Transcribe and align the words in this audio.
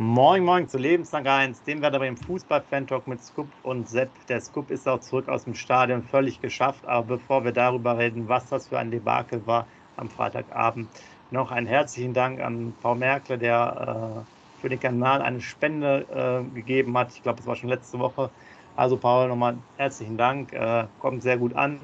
Moin 0.00 0.44
Moin 0.44 0.68
zu 0.68 0.78
Lebenslang 0.78 1.26
1, 1.26 1.64
dem 1.64 1.82
werden 1.82 2.00
wir 2.00 2.06
im 2.06 2.16
Fußball-Fan-Talk 2.16 3.08
mit 3.08 3.20
Scoop 3.20 3.48
und 3.64 3.88
Sepp. 3.88 4.10
Der 4.28 4.40
Scoop 4.40 4.70
ist 4.70 4.86
auch 4.86 5.00
zurück 5.00 5.28
aus 5.28 5.42
dem 5.42 5.56
Stadion, 5.56 6.04
völlig 6.04 6.40
geschafft. 6.40 6.86
Aber 6.86 7.16
bevor 7.16 7.42
wir 7.42 7.50
darüber 7.50 7.98
reden, 7.98 8.28
was 8.28 8.48
das 8.48 8.68
für 8.68 8.78
ein 8.78 8.92
Debakel 8.92 9.44
war 9.44 9.66
am 9.96 10.08
Freitagabend, 10.08 10.88
noch 11.32 11.50
einen 11.50 11.66
herzlichen 11.66 12.14
Dank 12.14 12.40
an 12.40 12.74
Frau 12.80 12.94
Merkel, 12.94 13.38
der 13.38 14.22
äh, 14.24 14.60
für 14.60 14.68
den 14.68 14.78
Kanal 14.78 15.20
eine 15.20 15.40
Spende 15.40 16.06
äh, 16.14 16.54
gegeben 16.54 16.96
hat. 16.96 17.10
Ich 17.14 17.24
glaube, 17.24 17.38
das 17.38 17.48
war 17.48 17.56
schon 17.56 17.68
letzte 17.68 17.98
Woche. 17.98 18.30
Also 18.76 18.96
Paul, 18.96 19.26
nochmal 19.26 19.56
herzlichen 19.78 20.16
Dank, 20.16 20.52
äh, 20.52 20.84
kommt 21.00 21.24
sehr 21.24 21.38
gut 21.38 21.56
an. 21.56 21.80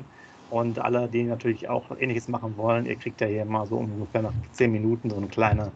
Und 0.51 0.79
alle, 0.79 1.09
die 1.09 1.25
natürlich 1.25 1.69
auch 1.69 1.91
Ähnliches 1.99 2.29
machen 2.29 2.57
wollen, 2.59 2.87
ihr 2.87 2.95
kriegt 2.95 3.21
ja 3.21 3.27
hier 3.27 3.45
mal 3.45 3.67
so 3.67 3.79
ungefähr 3.79 4.23
nach 4.23 4.35
10 4.53 4.71
Minuten 4.71 5.11
so 5.11 5.17
eine 5.17 5.27
kleine 5.27 5.73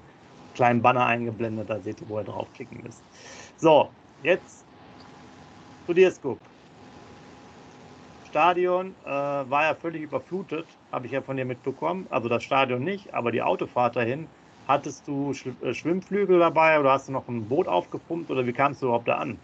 kleinen 0.58 0.82
Banner 0.82 1.06
eingeblendet, 1.06 1.70
da 1.70 1.78
seht 1.78 2.00
ihr, 2.00 2.08
wo 2.08 2.18
ihr 2.18 2.24
draufklicken 2.24 2.82
müsst. 2.82 3.00
So, 3.58 3.90
jetzt 4.24 4.64
zu 5.86 5.94
dir, 5.94 6.10
Scoop. 6.10 6.40
Stadion 8.28 8.94
äh, 9.06 9.08
war 9.08 9.62
ja 9.62 9.74
völlig 9.74 10.02
überflutet, 10.02 10.66
habe 10.90 11.06
ich 11.06 11.12
ja 11.12 11.22
von 11.22 11.36
dir 11.36 11.44
mitbekommen. 11.44 12.08
Also 12.10 12.28
das 12.28 12.42
Stadion 12.42 12.82
nicht, 12.82 13.14
aber 13.14 13.30
die 13.30 13.40
Autofahrt 13.40 13.94
dahin. 13.94 14.26
Hattest 14.66 15.06
du 15.06 15.32
äh, 15.62 15.72
Schwimmflügel 15.72 16.40
dabei 16.40 16.80
oder 16.80 16.90
hast 16.90 17.06
du 17.06 17.12
noch 17.12 17.28
ein 17.28 17.48
Boot 17.48 17.68
aufgepumpt 17.68 18.28
oder 18.30 18.44
wie 18.44 18.52
kamst 18.52 18.82
du 18.82 18.86
überhaupt 18.86 19.06
da 19.06 19.18
an? 19.18 19.38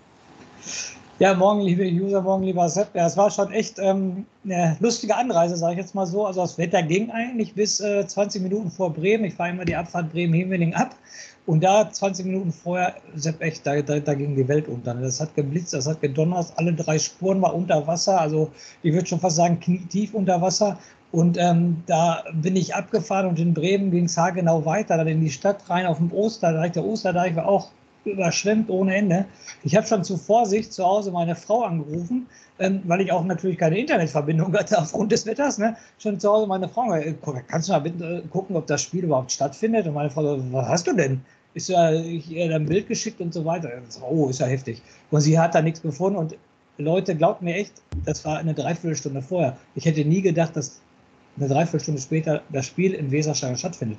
Ja, 1.21 1.33
morgen, 1.33 1.61
liebe 1.61 1.85
User, 1.85 2.21
morgen, 2.21 2.43
lieber 2.43 2.69
Sepp. 2.69 2.89
Ja, 2.93 3.07
es 3.07 3.17
war 3.17 3.31
schon 3.31 3.53
echt 3.53 3.79
ähm, 3.79 4.27
eine 4.45 4.77
lustige 4.81 5.15
Anreise, 5.15 5.57
sage 5.57 5.75
ich 5.75 5.79
jetzt 5.79 5.95
mal 5.95 6.07
so. 6.07 6.27
Also 6.27 6.41
das 6.41 6.59
Wetter 6.59 6.83
ging 6.83 7.09
eigentlich 7.13 7.55
bis 7.55 7.79
äh, 7.79 8.05
20 8.05 8.43
Minuten 8.43 8.69
vor 8.69 8.93
Bremen. 8.93 9.25
Ich 9.25 9.35
fahre 9.35 9.51
immer 9.51 9.65
die 9.65 9.77
Abfahrt 9.77 10.11
Bremen-Hemeling 10.11 10.75
ab. 10.75 10.97
Und 11.47 11.63
da 11.63 11.89
20 11.89 12.27
Minuten 12.27 12.51
vorher, 12.51 12.97
Sepp, 13.15 13.41
echt, 13.43 13.65
da, 13.65 13.81
da, 13.81 14.01
da, 14.01 14.15
ging 14.15 14.35
die 14.35 14.49
Welt 14.49 14.67
unter. 14.67 14.93
Das 14.95 15.21
hat 15.21 15.37
geblitzt, 15.37 15.73
das 15.73 15.87
hat 15.87 16.01
gedonnert, 16.01 16.53
alle 16.57 16.73
drei 16.73 16.99
Spuren 16.99 17.41
waren 17.43 17.55
unter 17.55 17.87
Wasser. 17.87 18.21
Also 18.21 18.51
ich 18.83 18.93
würde 18.93 19.07
schon 19.07 19.21
fast 19.21 19.37
sagen, 19.37 19.61
knietief 19.61 20.15
unter 20.15 20.43
Wasser. 20.43 20.81
Und 21.13 21.39
ähm, 21.39 21.85
da 21.87 22.25
bin 22.33 22.57
ich 22.57 22.75
abgefahren 22.75 23.29
und 23.29 23.39
in 23.39 23.55
Bremen 23.55 23.93
ging 23.93 24.07
es 24.07 24.17
haargenau 24.17 24.65
weiter, 24.65 24.97
dann 24.97 25.07
in 25.07 25.21
die 25.21 25.31
Stadt 25.31 25.59
rein 25.71 25.87
auf 25.87 25.99
dem 25.99 26.13
Osterdeich. 26.13 26.73
Der 26.73 26.85
Osterdeich 26.85 27.37
war 27.37 27.47
auch 27.47 27.69
überschwemmt 28.07 28.71
ohne 28.71 28.95
Ende. 28.95 29.25
Ich 29.63 29.77
habe 29.77 29.87
schon 29.87 30.05
zur 30.05 30.19
Vorsicht 30.19 30.73
zu 30.73 30.85
Hause 30.85 31.11
meine 31.11 31.35
Frau 31.35 31.63
angerufen, 31.63 32.27
ähm, 32.59 32.81
weil 32.85 33.01
ich 33.01 33.13
auch 33.13 33.25
natürlich 33.25 33.59
keine 33.59 33.79
Internetverbindung 33.79 34.55
hatte 34.55 34.79
aufgrund 34.83 35.13
des 35.13 35.27
Wetters. 35.27 35.59
Ne? 35.59 35.77
Schon 35.99 36.19
zu 36.21 36.31
Hause 36.31 36.47
meine 36.47 36.69
Frau, 36.69 36.93
äh, 36.95 37.15
kannst 37.49 37.69
du 37.69 37.73
mal 37.73 37.81
bitte 37.81 38.23
äh, 38.25 38.29
gucken, 38.29 38.57
ob 38.57 38.67
das 38.67 38.83
Spiel 38.83 39.05
überhaupt 39.05 39.33
stattfindet? 39.33 39.87
Und 39.87 39.95
meine 39.95 40.11
Frau, 40.11 40.39
was 40.53 40.69
hast 40.69 40.87
du 40.87 40.95
denn? 40.95 41.21
Ist 41.55 41.69
ja 41.69 41.93
ich 41.93 42.31
ihr 42.31 42.55
ein 42.55 42.67
Bild 42.67 42.89
geschickt 42.89 43.21
und 43.21 43.33
so 43.33 43.45
weiter. 43.45 43.71
Oh, 44.09 44.29
ist 44.29 44.41
ja 44.41 44.47
heftig. 44.47 44.83
Und 45.11 45.21
sie 45.21 45.39
hat 45.39 45.55
da 45.55 45.63
nichts 45.63 45.81
gefunden. 45.81 46.19
Und 46.19 46.37
Leute, 46.79 47.15
glaubt 47.15 47.43
mir 47.43 47.55
echt, 47.55 47.75
das 48.05 48.25
war 48.25 48.39
eine 48.39 48.55
Dreiviertelstunde 48.55 49.23
vorher. 49.23 49.57
Ich 49.77 49.85
hätte 49.85 50.05
nie 50.05 50.21
gedacht, 50.21 50.57
dass 50.57 50.81
eine 51.37 51.49
Dreiviertelstunde 51.49 52.01
später 52.01 52.43
das 52.51 52.67
Spiel 52.67 52.95
in 52.95 53.11
Weserstein 53.11 53.57
stattfindet. 53.57 53.99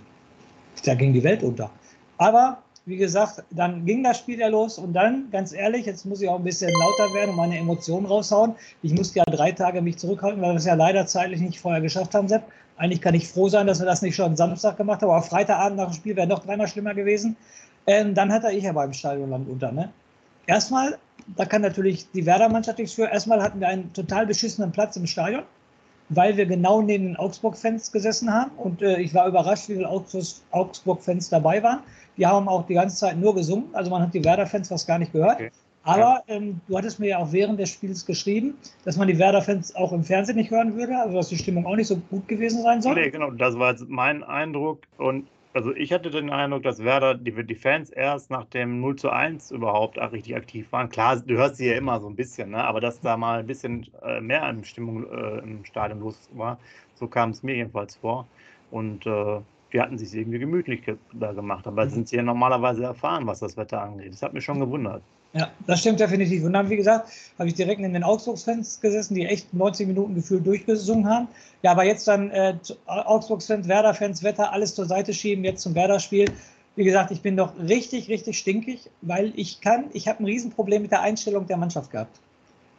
Da 0.84 0.96
ging 0.96 1.14
die 1.14 1.24
Welt 1.24 1.44
unter. 1.44 1.70
Aber 2.18 2.62
wie 2.86 2.98
gesagt, 2.98 3.44
dann 3.50 3.86
ging 3.86 4.04
das 4.04 4.20
Spiel 4.20 4.40
ja 4.40 4.48
los 4.48 4.78
und 4.78 4.94
dann, 4.94 5.30
ganz 5.32 5.54
ehrlich, 5.54 5.88
jetzt 5.88 6.06
muss 6.06 6.22
ich 6.22 6.30
auch 6.30 6.38
ein 6.38 6.44
bisschen 6.44 6.72
lauter 6.72 7.14
werden 7.16 7.32
und 7.32 7.38
meine 7.38 7.58
Emotionen 7.58 8.06
raushauen. 8.06 8.56
Ich 8.84 8.94
musste 8.94 9.20
ja 9.20 9.26
drei 9.26 9.52
Tage 9.52 9.82
mich 9.82 9.98
zurückhalten, 9.98 10.42
weil 10.42 10.52
wir 10.52 10.58
es 10.58 10.66
ja 10.66 10.76
leider 10.76 11.08
zeitlich 11.08 11.42
nicht 11.42 11.60
vorher 11.60 11.82
geschafft 11.82 12.14
haben, 12.14 12.28
Sepp. 12.28 12.44
Eigentlich 12.78 13.02
kann 13.02 13.16
ich 13.16 13.28
froh 13.28 13.50
sein, 13.50 13.68
dass 13.68 13.80
wir 13.80 13.86
das 13.86 14.02
nicht 14.02 14.16
schon 14.16 14.26
am 14.26 14.36
Samstag 14.36 14.78
gemacht 14.78 15.02
haben, 15.02 15.10
aber 15.10 15.22
Freitagabend 15.24 15.78
nach 15.78 15.86
dem 15.86 15.94
Spiel 15.94 16.16
wäre 16.16 16.28
noch 16.28 16.40
dreimal 16.40 16.68
schlimmer 16.68 16.94
gewesen. 16.94 17.36
Ähm, 17.88 18.14
dann 18.14 18.32
hatte 18.32 18.52
ich 18.52 18.68
aber 18.68 18.84
im 18.84 18.94
Stadion 18.94 19.30
Land 19.30 19.50
unter. 19.50 19.72
Ne? 19.72 19.90
Erstmal, 20.46 20.98
da 21.36 21.46
kann 21.46 21.62
natürlich 21.62 22.12
die 22.12 22.26
Werder-Mannschaft 22.26 22.78
nichts 22.78 22.94
für. 22.94 23.06
Erstmal 23.08 23.42
hatten 23.42 23.60
wir 23.60 23.68
einen 23.68 23.94
total 23.94 24.28
beschissenen 24.28 24.72
Platz 24.72 24.96
im 24.96 25.08
Stadion, 25.08 25.44
weil 26.10 26.38
wir 26.38 26.46
genau 26.46 26.82
neben 26.82 27.06
den 27.06 27.16
Augsburg-Fans 27.16 27.92
gesessen 27.92 28.32
haben. 28.32 28.52
Und 28.58 28.82
äh, 28.82 29.00
ich 29.00 29.14
war 29.14 29.28
überrascht, 29.28 29.70
wie 29.70 29.76
viele 29.76 29.90
Augsburg-Fans 29.90 31.30
dabei 31.30 31.62
waren. 31.64 31.80
Die 32.18 32.26
haben 32.26 32.48
auch 32.48 32.66
die 32.68 32.76
ganze 32.76 32.96
Zeit 32.98 33.18
nur 33.18 33.36
gesungen. 33.36 33.66
Also 33.74 33.92
man 33.92 34.02
hat 34.02 34.14
die 34.14 34.24
Werder-Fans 34.24 34.70
fast 34.70 34.88
gar 34.88 35.00
nicht 35.00 35.12
gehört. 35.12 35.36
Okay. 35.36 35.52
Aber 35.86 36.24
ähm, 36.28 36.60
du 36.68 36.78
hattest 36.78 37.00
mir 37.00 37.10
ja 37.10 37.20
auch 37.20 37.32
während 37.32 37.60
des 37.60 37.70
Spiels 37.70 38.06
geschrieben, 38.06 38.56
dass 38.86 38.98
man 38.98 39.08
die 39.08 39.20
Werder-Fans 39.20 39.76
auch 39.76 39.94
im 39.94 40.04
Fernsehen 40.04 40.36
nicht 40.36 40.50
hören 40.50 40.76
würde, 40.76 40.98
also 40.98 41.18
dass 41.18 41.30
die 41.30 41.38
Stimmung 41.38 41.68
auch 41.68 41.76
nicht 41.76 41.88
so 41.88 41.98
gut 41.98 42.28
gewesen 42.28 42.64
sein 42.64 42.82
soll. 42.82 42.96
Nee, 42.96 43.12
genau, 43.12 43.30
das 43.30 43.58
war 43.60 43.76
mein 43.88 44.24
Eindruck. 44.24 44.80
Und 44.98 45.28
also 45.56 45.74
ich 45.74 45.94
hatte 45.94 46.12
den 46.12 46.30
Eindruck, 46.32 46.64
dass 46.64 46.84
Werder, 46.84 47.16
die, 47.16 47.32
die 47.32 47.56
Fans 47.56 47.90
erst 47.90 48.30
nach 48.30 48.44
dem 48.46 48.82
0 48.82 48.98
zu 48.98 49.10
1 49.10 49.52
überhaupt 49.52 49.98
auch 49.98 50.12
richtig 50.12 50.36
aktiv 50.36 50.70
waren. 50.72 50.90
Klar, 50.90 51.22
du 51.22 51.38
hörst 51.38 51.56
sie 51.56 51.68
ja 51.68 51.78
immer 51.78 52.02
so 52.02 52.10
ein 52.10 52.16
bisschen, 52.16 52.52
ne? 52.52 52.62
aber 52.62 52.82
dass 52.82 53.00
da 53.00 53.16
mal 53.16 53.40
ein 53.40 53.48
bisschen 53.48 53.88
äh, 54.04 54.20
mehr 54.20 54.44
an 54.44 54.66
Stimmung 54.66 55.10
äh, 55.10 55.40
im 55.40 55.64
Stadion 55.64 56.02
los 56.02 56.30
war, 56.34 56.60
so 56.96 57.08
kam 57.08 57.30
es 57.30 57.42
mir 57.42 57.56
jedenfalls 57.56 57.96
vor. 57.96 58.28
Und 58.70 59.06
äh, 59.06 59.40
die 59.72 59.80
hatten 59.80 59.98
sich 59.98 60.14
irgendwie 60.14 60.40
gemütlich 60.40 60.84
da 61.14 61.32
gemacht. 61.32 61.66
Aber 61.68 61.86
mhm. 61.86 61.90
sind 61.90 62.10
sie 62.10 62.18
ja 62.18 62.24
normalerweise 62.24 62.84
erfahren, 62.84 63.26
was 63.26 63.40
das 63.40 63.56
Wetter 63.56 63.82
angeht. 63.82 64.12
Das 64.12 64.22
hat 64.24 64.34
mich 64.34 64.44
schon 64.44 64.60
gewundert. 64.60 65.04
Ja, 65.36 65.52
das 65.68 65.82
stimmt 65.82 66.00
definitiv. 66.00 66.46
Und 66.46 66.54
dann, 66.54 66.70
wie 66.70 66.78
gesagt, 66.78 67.10
habe 67.38 67.50
ich 67.50 67.56
direkt 67.56 67.82
in 67.82 67.92
den 67.92 68.04
Augsburgs-Fans 68.04 68.80
gesessen, 68.80 69.16
die 69.16 69.26
echt 69.26 69.54
90 69.54 69.86
Minuten 69.86 70.16
gefühlt 70.16 70.48
durchgesungen 70.48 71.10
haben. 71.10 71.28
Ja, 71.62 71.72
aber 71.72 71.84
jetzt 71.84 72.08
dann 72.08 72.32
äh, 72.32 72.56
Augsburgs-Fans, 72.86 73.68
Werder-Fans, 73.68 74.24
Wetter, 74.24 74.54
alles 74.54 74.76
zur 74.76 74.86
Seite 74.86 75.14
schieben, 75.14 75.44
jetzt 75.44 75.62
zum 75.62 75.76
Werder-Spiel. 75.76 76.32
Wie 76.78 76.86
gesagt, 76.86 77.12
ich 77.12 77.22
bin 77.22 77.36
doch 77.36 77.52
richtig, 77.60 78.08
richtig 78.08 78.38
stinkig, 78.38 78.90
weil 79.02 79.34
ich 79.36 79.60
kann, 79.60 79.90
ich 79.92 80.08
habe 80.08 80.24
ein 80.24 80.26
Riesenproblem 80.26 80.84
mit 80.84 80.92
der 80.92 81.02
Einstellung 81.02 81.48
der 81.48 81.58
Mannschaft 81.58 81.92
gehabt. 81.92 82.18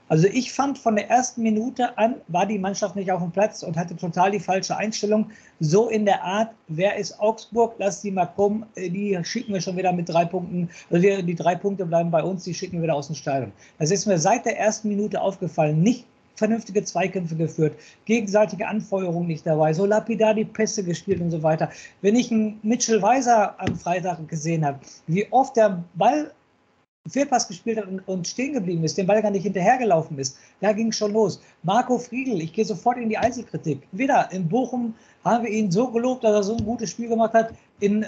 Also 0.09 0.28
ich 0.28 0.53
fand 0.53 0.78
von 0.78 0.94
der 0.94 1.11
ersten 1.11 1.43
Minute 1.43 1.99
an 1.99 2.17
war 2.28 2.47
die 2.47 2.59
Mannschaft 2.59 2.94
nicht 2.94 3.11
auf 3.11 3.21
dem 3.21 3.33
Platz 3.33 3.62
und 3.62 3.77
hatte 3.77 3.97
total 3.97 4.31
die 4.31 4.39
falsche 4.39 4.77
Einstellung. 4.77 5.31
So 5.59 5.89
in 5.89 6.05
der 6.05 6.22
Art, 6.22 6.55
wer 6.69 6.97
ist 6.97 7.19
Augsburg? 7.19 7.75
Lass 7.78 8.03
die 8.03 8.12
mal 8.12 8.27
kommen. 8.27 8.67
Äh, 8.77 8.91
die 8.91 9.19
schicken 9.25 9.53
wir 9.53 9.61
schon 9.61 9.77
wieder 9.77 9.93
mit 9.93 10.09
drei 10.09 10.25
Punkten. 10.25 10.69
Also 10.91 11.22
die, 11.22 11.34
drei 11.34 11.56
Punkte 11.56 11.87
bleiben 11.87 12.11
bei 12.11 12.22
uns, 12.22 12.44
die 12.44 12.55
schicken 12.55 12.77
wir 12.77 12.84
wieder 12.84 12.94
aus 12.94 13.09
dem 13.09 13.17
Stadion. 13.17 13.53
Das 13.78 13.91
ist 13.91 14.06
mir 14.06 14.19
seit 14.19 14.44
der 14.44 14.59
ersten 14.59 14.89
Minute 14.89 15.21
aufgefallen. 15.21 15.83
Nicht 15.83 16.06
vernünftige 16.37 16.84
Zweikämpfe 16.84 17.34
geführt, 17.34 17.78
gegenseitige 18.05 18.69
Anfeuerung 18.69 19.27
nicht 19.27 19.47
dabei, 19.47 19.73
so 19.73 19.87
lapidar 19.87 20.34
die 20.34 20.44
Pässe 20.44 20.84
gespielt 20.84 21.21
und 21.21 21.31
so 21.31 21.43
weiter. 21.43 21.71
Wenn 22.03 22.15
ich 22.15 22.31
einen 22.31 22.61
Mitchell 22.62 23.03
Weiser 23.03 23.59
am 23.59 23.75
Freitag 23.75 24.28
gesehen 24.28 24.65
habe, 24.65 24.78
wie 25.06 25.27
oft 25.33 25.56
der 25.56 25.83
Ball 25.94 26.31
Fehlpass 27.09 27.49
gespielt 27.49 27.78
hat 27.78 27.87
und, 28.06 28.27
stehen 28.28 28.53
geblieben 28.53 28.84
ist, 28.84 28.97
den 28.99 29.06
Ball 29.06 29.22
gar 29.22 29.31
nicht 29.31 29.44
hinterhergelaufen 29.44 30.19
ist. 30.19 30.37
Da 30.61 30.72
ging 30.72 30.89
es 30.89 30.97
schon 30.97 31.12
los. 31.12 31.41
Marco 31.62 31.99
Friedl, 31.99 32.41
ich 32.41 32.53
gehe 32.53 32.65
sofort 32.65 32.99
in 32.99 33.09
die 33.09 33.19
Einzelkritik. 33.19 33.83
Wieder 33.93 34.31
in 34.33 34.49
Bochum 34.49 34.94
haben 35.25 35.44
wir 35.44 35.50
ihn 35.50 35.70
so 35.70 35.88
gelobt, 35.88 36.25
dass 36.25 36.35
er 36.35 36.43
so 36.43 36.56
ein 36.56 36.64
gutes 36.64 36.91
Spiel 36.91 37.08
gemacht 37.08 37.35
hat. 37.35 37.53
In 37.81 38.06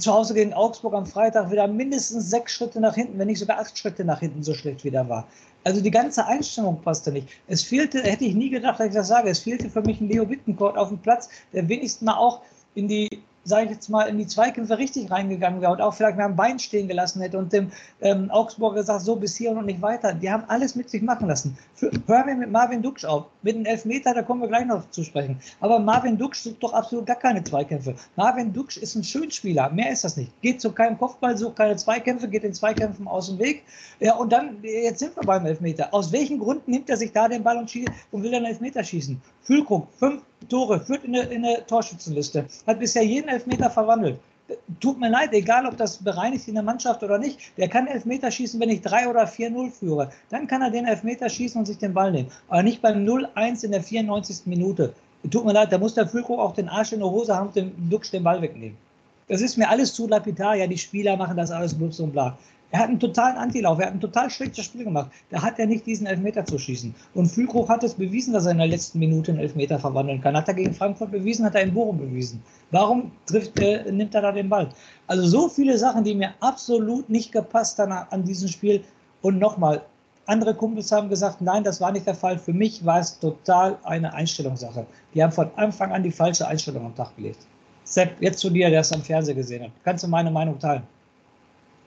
zu 0.00 0.12
Hause 0.12 0.34
gegen 0.34 0.52
Augsburg 0.52 0.94
am 0.94 1.06
Freitag 1.06 1.50
wieder 1.50 1.66
mindestens 1.68 2.30
sechs 2.30 2.54
Schritte 2.54 2.80
nach 2.80 2.94
hinten, 2.94 3.18
wenn 3.18 3.26
nicht 3.26 3.38
sogar 3.38 3.58
acht 3.58 3.76
Schritte 3.76 4.04
nach 4.04 4.20
hinten 4.20 4.42
so 4.42 4.54
schlecht 4.54 4.82
wieder 4.84 5.08
war. 5.08 5.28
Also 5.62 5.82
die 5.82 5.90
ganze 5.90 6.26
Einstellung 6.26 6.80
passte 6.80 7.12
nicht. 7.12 7.28
Es 7.46 7.62
fehlte, 7.62 8.02
hätte 8.02 8.24
ich 8.24 8.34
nie 8.34 8.48
gedacht, 8.48 8.80
dass 8.80 8.86
ich 8.86 8.94
das 8.94 9.08
sage, 9.08 9.28
es 9.28 9.40
fehlte 9.40 9.68
für 9.68 9.82
mich 9.82 10.00
ein 10.00 10.08
Leo 10.08 10.28
Wittencourt 10.28 10.78
auf 10.78 10.88
dem 10.88 10.98
Platz, 10.98 11.28
der 11.52 11.68
wenigstens 11.68 12.06
mal 12.06 12.16
auch 12.16 12.40
in 12.74 12.88
die 12.88 13.22
sage 13.44 13.64
ich 13.66 13.70
jetzt 13.70 13.88
mal, 13.88 14.04
in 14.04 14.18
die 14.18 14.26
Zweikämpfe 14.26 14.78
richtig 14.78 15.10
reingegangen 15.10 15.60
wäre 15.60 15.72
und 15.72 15.80
auch 15.80 15.94
vielleicht 15.94 16.16
mal 16.16 16.24
am 16.24 16.36
Bein 16.36 16.58
stehen 16.58 16.88
gelassen 16.88 17.20
hätte 17.20 17.38
und 17.38 17.52
dem 17.52 17.72
ähm, 18.00 18.30
Augsburger 18.30 18.76
gesagt, 18.76 19.02
so 19.02 19.16
bis 19.16 19.36
hier 19.36 19.50
und 19.52 19.66
nicht 19.66 19.80
weiter. 19.80 20.12
Die 20.12 20.30
haben 20.30 20.44
alles 20.48 20.74
mit 20.74 20.90
sich 20.90 21.02
machen 21.02 21.28
lassen. 21.28 21.56
Für, 21.74 21.90
hören 22.06 22.26
wir 22.26 22.34
mit 22.34 22.50
Marvin 22.50 22.82
Duksch 22.82 23.04
auf. 23.04 23.26
Mit 23.42 23.56
einem 23.56 23.64
Elfmeter, 23.64 24.14
da 24.14 24.22
kommen 24.22 24.42
wir 24.42 24.48
gleich 24.48 24.66
noch 24.66 24.88
zu 24.90 25.04
sprechen. 25.04 25.40
Aber 25.60 25.78
Marvin 25.78 26.18
Duksch 26.18 26.40
sucht 26.40 26.62
doch 26.62 26.72
absolut 26.72 27.06
gar 27.06 27.16
keine 27.16 27.42
Zweikämpfe. 27.42 27.94
Marvin 28.16 28.52
Duksch 28.52 28.76
ist 28.76 28.94
ein 28.94 29.04
Schönspieler, 29.04 29.70
mehr 29.70 29.90
ist 29.90 30.04
das 30.04 30.16
nicht. 30.16 30.30
Geht 30.42 30.60
zu 30.60 30.72
keinem 30.72 30.98
Kopfball, 30.98 31.36
sucht 31.36 31.56
keine 31.56 31.76
Zweikämpfe, 31.76 32.28
geht 32.28 32.42
den 32.42 32.54
Zweikämpfen 32.54 33.08
aus 33.08 33.28
dem 33.28 33.38
Weg. 33.38 33.64
Ja, 34.00 34.16
und 34.16 34.32
dann, 34.32 34.58
jetzt 34.62 34.98
sind 34.98 35.16
wir 35.16 35.22
beim 35.22 35.46
Elfmeter. 35.46 35.92
Aus 35.92 36.12
welchen 36.12 36.38
Gründen 36.38 36.70
nimmt 36.70 36.90
er 36.90 36.96
sich 36.96 37.12
da 37.12 37.28
den 37.28 37.42
Ball 37.42 37.56
und, 37.56 37.72
und 38.10 38.22
will 38.22 38.30
dann 38.30 38.44
Elfmeter 38.44 38.84
schießen? 38.84 39.20
Füllkrug, 39.42 39.88
fünf 39.98 40.22
Tore, 40.48 40.80
führt 40.80 41.04
in 41.04 41.12
der, 41.12 41.30
in 41.30 41.42
der 41.42 41.66
Torschützenliste, 41.66 42.46
hat 42.66 42.78
bisher 42.78 43.04
jeden 43.04 43.28
Elfmeter 43.28 43.70
verwandelt. 43.70 44.18
Tut 44.80 44.98
mir 44.98 45.10
leid, 45.10 45.32
egal 45.32 45.66
ob 45.66 45.76
das 45.76 45.98
bereinigt 45.98 46.48
in 46.48 46.54
der 46.54 46.64
Mannschaft 46.64 47.02
oder 47.04 47.18
nicht, 47.18 47.38
der 47.56 47.68
kann 47.68 47.86
Elfmeter 47.86 48.30
schießen, 48.30 48.58
wenn 48.58 48.70
ich 48.70 48.80
3 48.80 49.08
oder 49.08 49.24
4-0 49.24 49.70
führe. 49.70 50.10
Dann 50.30 50.48
kann 50.48 50.62
er 50.62 50.70
den 50.70 50.86
Elfmeter 50.86 51.28
schießen 51.28 51.60
und 51.60 51.66
sich 51.66 51.78
den 51.78 51.94
Ball 51.94 52.10
nehmen. 52.10 52.30
Aber 52.48 52.62
nicht 52.62 52.82
beim 52.82 53.04
0-1 53.06 53.64
in 53.64 53.70
der 53.70 53.82
94. 53.82 54.46
Minute. 54.46 54.92
Tut 55.30 55.44
mir 55.44 55.52
leid, 55.52 55.70
da 55.70 55.78
muss 55.78 55.94
der 55.94 56.08
Füllkrug 56.08 56.40
auch 56.40 56.54
den 56.54 56.68
Arsch 56.68 56.92
in 56.92 57.00
der 57.00 57.10
Hose 57.10 57.36
haben 57.36 57.48
und 57.48 57.56
den 57.56 57.90
Duxch 57.90 58.10
den 58.10 58.24
Ball 58.24 58.42
wegnehmen. 58.42 58.76
Das 59.28 59.40
ist 59.40 59.56
mir 59.56 59.68
alles 59.68 59.94
zu 59.94 60.08
lapidar. 60.08 60.56
Ja, 60.56 60.66
die 60.66 60.78
Spieler 60.78 61.16
machen 61.16 61.36
das 61.36 61.52
alles 61.52 61.72
blubs 61.72 62.00
und 62.00 62.10
bla. 62.10 62.36
Er 62.72 62.80
hat 62.80 62.88
einen 62.88 63.00
totalen 63.00 63.36
Antilauf, 63.36 63.80
er 63.80 63.86
hat 63.86 63.94
ein 63.94 64.00
total 64.00 64.30
schlechtes 64.30 64.66
Spiel 64.66 64.84
gemacht. 64.84 65.10
Da 65.30 65.42
hat 65.42 65.58
er 65.58 65.66
nicht 65.66 65.86
diesen 65.86 66.06
Elfmeter 66.06 66.44
zu 66.44 66.56
schießen. 66.56 66.94
Und 67.14 67.26
Füllkrug 67.26 67.68
hat 67.68 67.82
es 67.82 67.94
bewiesen, 67.94 68.32
dass 68.32 68.46
er 68.46 68.52
in 68.52 68.58
der 68.58 68.68
letzten 68.68 69.00
Minute 69.00 69.32
einen 69.32 69.40
Elfmeter 69.40 69.78
verwandeln 69.80 70.20
kann. 70.20 70.36
Hat 70.36 70.46
er 70.46 70.54
gegen 70.54 70.72
Frankfurt 70.72 71.10
bewiesen, 71.10 71.44
hat 71.44 71.56
er 71.56 71.62
in 71.62 71.74
Bochum 71.74 71.98
bewiesen. 71.98 72.40
Warum 72.70 73.10
trifft, 73.26 73.58
äh, 73.58 73.90
nimmt 73.90 74.14
er 74.14 74.22
da 74.22 74.30
den 74.30 74.48
Ball? 74.48 74.68
Also 75.08 75.26
so 75.26 75.48
viele 75.48 75.76
Sachen, 75.78 76.04
die 76.04 76.14
mir 76.14 76.32
absolut 76.38 77.10
nicht 77.10 77.32
gepasst 77.32 77.78
haben 77.80 77.90
an 77.92 78.24
diesem 78.24 78.48
Spiel. 78.48 78.84
Und 79.20 79.40
nochmal, 79.40 79.82
andere 80.26 80.54
Kumpels 80.54 80.92
haben 80.92 81.08
gesagt, 81.08 81.40
nein, 81.40 81.64
das 81.64 81.80
war 81.80 81.90
nicht 81.90 82.06
der 82.06 82.14
Fall. 82.14 82.38
Für 82.38 82.52
mich 82.52 82.84
war 82.86 83.00
es 83.00 83.18
total 83.18 83.78
eine 83.82 84.14
Einstellungssache. 84.14 84.86
Die 85.12 85.22
haben 85.22 85.32
von 85.32 85.50
Anfang 85.56 85.90
an 85.90 86.04
die 86.04 86.12
falsche 86.12 86.46
Einstellung 86.46 86.86
am 86.86 86.94
Tag 86.94 87.16
gelegt. 87.16 87.40
Sepp, 87.82 88.22
jetzt 88.22 88.38
zu 88.38 88.48
dir, 88.48 88.70
der 88.70 88.82
es 88.82 88.92
am 88.92 89.02
Fernsehen 89.02 89.36
gesehen 89.36 89.64
hat. 89.64 89.72
Kannst 89.82 90.04
du 90.04 90.08
meine 90.08 90.30
Meinung 90.30 90.56
teilen? 90.60 90.84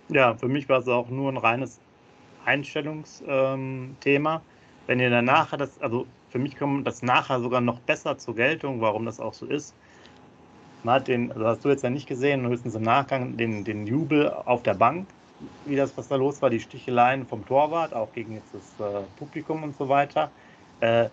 Ja, 0.10 0.36
für 0.36 0.48
mich 0.48 0.68
war 0.70 0.80
es 0.80 0.88
auch 0.88 1.10
nur 1.10 1.32
ein 1.32 1.38
reines 1.38 1.80
Einstellungsthema. 2.46 4.36
Ähm, 4.36 4.42
Wenn 4.88 5.00
ihr 5.00 5.10
danach 5.10 5.56
das, 5.58 5.82
also 5.82 6.06
für 6.30 6.40
mich 6.40 6.58
kommt 6.58 6.86
das 6.86 7.02
nachher 7.04 7.40
sogar 7.40 7.62
noch 7.62 7.80
besser 7.80 8.18
zur 8.18 8.36
Geltung, 8.36 8.82
warum 8.82 9.06
das 9.06 9.20
auch 9.20 9.34
so 9.34 9.46
ist. 9.46 9.74
Man 10.84 10.96
hat 10.96 11.08
den, 11.08 11.32
also 11.32 11.46
hast 11.48 11.64
du 11.64 11.70
jetzt 11.70 11.84
ja 11.84 11.90
nicht 11.90 12.08
gesehen, 12.08 12.46
höchstens 12.48 12.76
im 12.76 12.82
Nachgang 12.82 13.38
den, 13.38 13.64
den 13.64 13.88
Jubel 13.88 14.30
auf 14.30 14.64
der 14.64 14.74
Bank, 14.74 15.08
wie 15.66 15.78
das, 15.78 15.96
was 15.98 16.10
da 16.10 16.18
los 16.18 16.42
war, 16.42 16.50
die 16.50 16.60
Sticheleien 16.60 17.26
vom 17.26 17.46
Torwart, 17.46 17.94
auch 17.94 18.12
gegen 18.12 18.34
jetzt 18.34 18.54
das 18.54 18.80
äh, 18.80 19.04
Publikum 19.18 19.64
und 19.64 19.78
so 19.78 19.88
weiter. 19.88 20.30
Äh, 20.82 21.10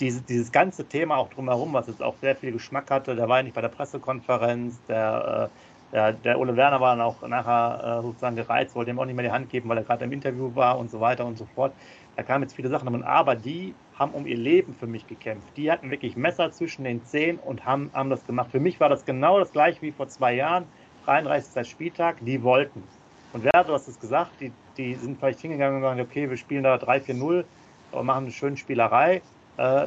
diese, 0.00 0.22
dieses 0.22 0.50
ganze 0.50 0.88
Thema 0.88 1.16
auch 1.16 1.28
drumherum, 1.28 1.74
was 1.74 1.86
jetzt 1.86 2.02
auch 2.02 2.16
sehr 2.20 2.34
viel 2.34 2.52
Geschmack 2.52 2.90
hatte, 2.90 3.14
der 3.14 3.28
war 3.28 3.38
ja 3.38 3.42
nicht 3.42 3.54
bei 3.54 3.60
der 3.60 3.68
Pressekonferenz, 3.68 4.80
der 4.88 5.50
äh, 5.50 5.69
der, 5.92 6.12
der 6.12 6.38
Ole 6.38 6.56
Werner 6.56 6.80
war 6.80 6.96
dann 6.96 7.04
auch 7.04 7.26
nachher 7.26 7.98
äh, 7.98 8.02
sozusagen 8.02 8.36
gereizt, 8.36 8.74
wollte 8.74 8.90
ihm 8.90 8.98
auch 8.98 9.04
nicht 9.04 9.16
mehr 9.16 9.24
die 9.24 9.32
Hand 9.32 9.50
geben, 9.50 9.68
weil 9.68 9.78
er 9.78 9.84
gerade 9.84 10.04
im 10.04 10.12
Interview 10.12 10.54
war 10.54 10.78
und 10.78 10.90
so 10.90 11.00
weiter 11.00 11.26
und 11.26 11.36
so 11.36 11.46
fort. 11.54 11.72
Da 12.16 12.22
kamen 12.22 12.42
jetzt 12.42 12.54
viele 12.54 12.68
Sachen, 12.68 13.02
aber 13.04 13.34
die 13.34 13.74
haben 13.98 14.12
um 14.12 14.26
ihr 14.26 14.36
Leben 14.36 14.74
für 14.74 14.86
mich 14.86 15.06
gekämpft. 15.06 15.48
Die 15.56 15.70
hatten 15.70 15.90
wirklich 15.90 16.16
Messer 16.16 16.52
zwischen 16.52 16.84
den 16.84 17.04
Zehen 17.04 17.38
und 17.38 17.64
haben, 17.64 17.90
haben 17.92 18.10
das 18.10 18.24
gemacht. 18.26 18.50
Für 18.50 18.60
mich 18.60 18.78
war 18.80 18.88
das 18.88 19.04
genau 19.04 19.38
das 19.38 19.52
gleiche 19.52 19.82
wie 19.82 19.92
vor 19.92 20.08
zwei 20.08 20.34
Jahren, 20.34 20.64
33. 21.06 21.68
Spieltag, 21.68 22.16
die 22.20 22.42
wollten. 22.42 22.82
Und 23.32 23.44
wer, 23.44 23.52
hast 23.66 23.88
es 23.88 23.98
gesagt, 23.98 24.32
die, 24.40 24.52
die 24.76 24.94
sind 24.94 25.18
vielleicht 25.18 25.40
hingegangen 25.40 25.76
und 25.76 25.82
sagen, 25.82 26.00
okay, 26.00 26.28
wir 26.28 26.36
spielen 26.36 26.64
da 26.64 26.76
3-4-0 26.76 27.44
und 27.92 28.06
machen 28.06 28.24
eine 28.24 28.32
schöne 28.32 28.56
Spielerei. 28.56 29.22
Äh, 29.56 29.86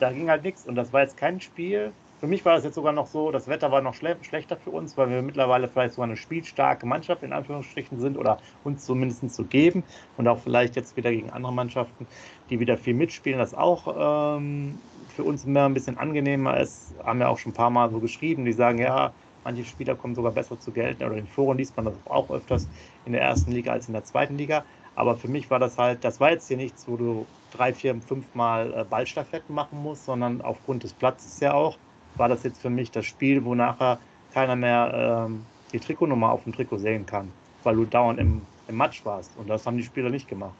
da 0.00 0.12
ging 0.12 0.30
halt 0.30 0.42
nichts. 0.42 0.66
Und 0.66 0.74
das 0.74 0.92
war 0.92 1.02
jetzt 1.02 1.16
kein 1.16 1.40
Spiel, 1.40 1.92
für 2.18 2.26
mich 2.26 2.44
war 2.44 2.56
es 2.56 2.64
jetzt 2.64 2.74
sogar 2.74 2.92
noch 2.92 3.06
so, 3.06 3.30
das 3.30 3.46
Wetter 3.46 3.70
war 3.70 3.80
noch 3.80 3.94
schle 3.94 4.18
schlechter 4.22 4.56
für 4.56 4.70
uns, 4.70 4.96
weil 4.96 5.08
wir 5.10 5.22
mittlerweile 5.22 5.68
vielleicht 5.68 5.94
so 5.94 6.02
eine 6.02 6.16
spielstarke 6.16 6.86
Mannschaft 6.86 7.22
in 7.22 7.32
Anführungsstrichen 7.32 7.98
sind 8.00 8.18
oder 8.18 8.38
uns 8.64 8.84
zumindest 8.84 9.30
so 9.30 9.44
geben 9.44 9.84
und 10.16 10.26
auch 10.28 10.40
vielleicht 10.40 10.76
jetzt 10.76 10.96
wieder 10.96 11.10
gegen 11.12 11.30
andere 11.30 11.52
Mannschaften, 11.52 12.08
die 12.50 12.58
wieder 12.60 12.76
viel 12.76 12.94
mitspielen, 12.94 13.38
das 13.38 13.54
auch 13.54 14.36
ähm, 14.36 14.80
für 15.06 15.24
uns 15.24 15.44
mehr 15.46 15.66
ein 15.66 15.74
bisschen 15.74 15.96
angenehmer 15.98 16.58
ist. 16.60 16.94
Haben 17.04 17.20
wir 17.20 17.28
auch 17.28 17.38
schon 17.38 17.50
ein 17.50 17.54
paar 17.54 17.70
Mal 17.70 17.90
so 17.90 18.00
geschrieben, 18.00 18.44
die 18.44 18.52
sagen, 18.52 18.78
ja, 18.78 19.14
manche 19.44 19.64
Spieler 19.64 19.96
kommen 19.96 20.14
sogar 20.14 20.32
besser 20.32 20.58
zu 20.58 20.72
gelten 20.72 21.04
oder 21.04 21.16
in 21.16 21.26
Foren 21.26 21.58
liest 21.58 21.76
man 21.76 21.86
das 21.86 22.04
auch 22.06 22.30
öfters 22.30 22.68
in 23.04 23.12
der 23.12 23.22
ersten 23.22 23.52
Liga 23.52 23.72
als 23.72 23.86
in 23.88 23.94
der 23.94 24.04
zweiten 24.04 24.36
Liga. 24.36 24.66
Aber 24.94 25.16
für 25.16 25.28
mich 25.28 25.48
war 25.50 25.60
das 25.60 25.78
halt, 25.78 26.02
das 26.04 26.18
war 26.20 26.30
jetzt 26.32 26.48
hier 26.48 26.56
nichts, 26.56 26.88
wo 26.88 26.96
du 26.96 27.30
drei, 27.50 27.72
vier, 27.72 28.00
fünf 28.02 28.34
Mal 28.34 28.74
äh, 28.74 28.84
Ballstaffetten 28.84 29.54
machen 29.54 29.78
musst, 29.78 30.04
sondern 30.04 30.40
aufgrund 30.42 30.82
des 30.82 30.94
Platzes 30.94 31.38
ja 31.40 31.54
auch 31.54 31.78
war 32.18 32.28
das 32.28 32.42
jetzt 32.42 32.60
für 32.60 32.70
mich 32.70 32.90
das 32.90 33.06
Spiel, 33.06 33.44
wo 33.44 33.54
nachher 33.54 33.98
keiner 34.32 34.56
mehr 34.56 35.26
ähm, 35.26 35.44
die 35.72 35.78
Trikotnummer 35.78 36.30
auf 36.30 36.44
dem 36.44 36.52
Trikot 36.52 36.78
sehen 36.78 37.06
kann, 37.06 37.30
weil 37.62 37.76
du 37.76 37.84
dauernd 37.84 38.18
im, 38.18 38.42
im 38.68 38.76
Match 38.76 39.04
warst. 39.04 39.30
Und 39.36 39.48
das 39.48 39.66
haben 39.66 39.76
die 39.76 39.84
Spieler 39.84 40.10
nicht 40.10 40.28
gemacht. 40.28 40.54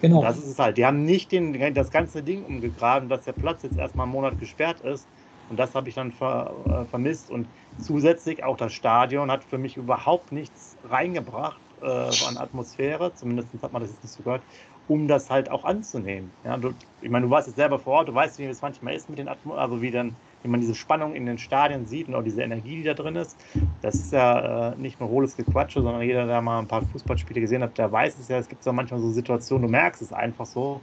Genau. 0.00 0.18
Und 0.18 0.24
das 0.24 0.38
ist 0.38 0.46
es 0.46 0.58
halt. 0.58 0.76
Die 0.76 0.84
haben 0.84 1.04
nicht 1.04 1.32
den, 1.32 1.74
das 1.74 1.90
ganze 1.90 2.22
Ding 2.22 2.44
umgegraben, 2.44 3.08
dass 3.08 3.24
der 3.24 3.32
Platz 3.32 3.62
jetzt 3.62 3.78
erstmal 3.78 4.04
einen 4.04 4.12
Monat 4.12 4.38
gesperrt 4.38 4.80
ist. 4.80 5.06
Und 5.48 5.58
das 5.58 5.74
habe 5.74 5.88
ich 5.88 5.94
dann 5.94 6.12
ver, 6.12 6.52
äh, 6.66 6.84
vermisst. 6.90 7.30
Und 7.30 7.46
zusätzlich 7.78 8.44
auch 8.44 8.56
das 8.56 8.72
Stadion 8.72 9.30
hat 9.30 9.44
für 9.44 9.58
mich 9.58 9.76
überhaupt 9.76 10.32
nichts 10.32 10.76
reingebracht 10.88 11.60
äh, 11.80 11.86
an 11.86 12.36
Atmosphäre. 12.36 13.14
Zumindest 13.14 13.48
hat 13.62 13.72
man 13.72 13.82
das 13.82 13.92
jetzt 13.92 14.02
nicht 14.02 14.12
so 14.12 14.22
gehört 14.22 14.42
um 14.88 15.08
das 15.08 15.30
halt 15.30 15.50
auch 15.50 15.64
anzunehmen. 15.64 16.30
Ja, 16.44 16.56
du, 16.56 16.72
ich 17.00 17.10
meine, 17.10 17.26
du 17.26 17.30
warst 17.30 17.48
jetzt 17.48 17.56
selber 17.56 17.78
vor 17.78 17.94
Ort, 17.94 18.08
du 18.08 18.14
weißt, 18.14 18.38
wie 18.38 18.44
es 18.44 18.62
manchmal 18.62 18.94
ist 18.94 19.08
mit 19.08 19.18
den 19.18 19.28
Atmo 19.28 19.54
also 19.54 19.82
wie 19.82 19.90
dann 19.90 20.14
wenn 20.42 20.50
man 20.50 20.60
diese 20.60 20.74
Spannung 20.74 21.14
in 21.14 21.26
den 21.26 21.38
Stadien 21.38 21.86
sieht 21.86 22.08
und 22.08 22.14
auch 22.14 22.22
diese 22.22 22.42
Energie, 22.42 22.76
die 22.76 22.82
da 22.84 22.94
drin 22.94 23.16
ist, 23.16 23.36
das 23.82 23.96
ist 23.96 24.12
ja 24.12 24.72
äh, 24.72 24.76
nicht 24.76 25.00
nur 25.00 25.08
hohles 25.08 25.36
Gequatsche, 25.36 25.82
sondern 25.82 26.02
jeder, 26.02 26.26
der 26.26 26.40
mal 26.40 26.60
ein 26.60 26.68
paar 26.68 26.82
Fußballspiele 26.82 27.40
gesehen 27.40 27.62
hat, 27.62 27.76
der 27.78 27.90
weiß 27.90 28.18
es 28.18 28.28
ja, 28.28 28.38
es 28.38 28.48
gibt 28.48 28.64
ja 28.64 28.72
manchmal 28.72 29.00
so 29.00 29.10
Situationen, 29.10 29.66
du 29.66 29.68
merkst 29.68 30.02
es 30.02 30.12
einfach 30.12 30.46
so. 30.46 30.80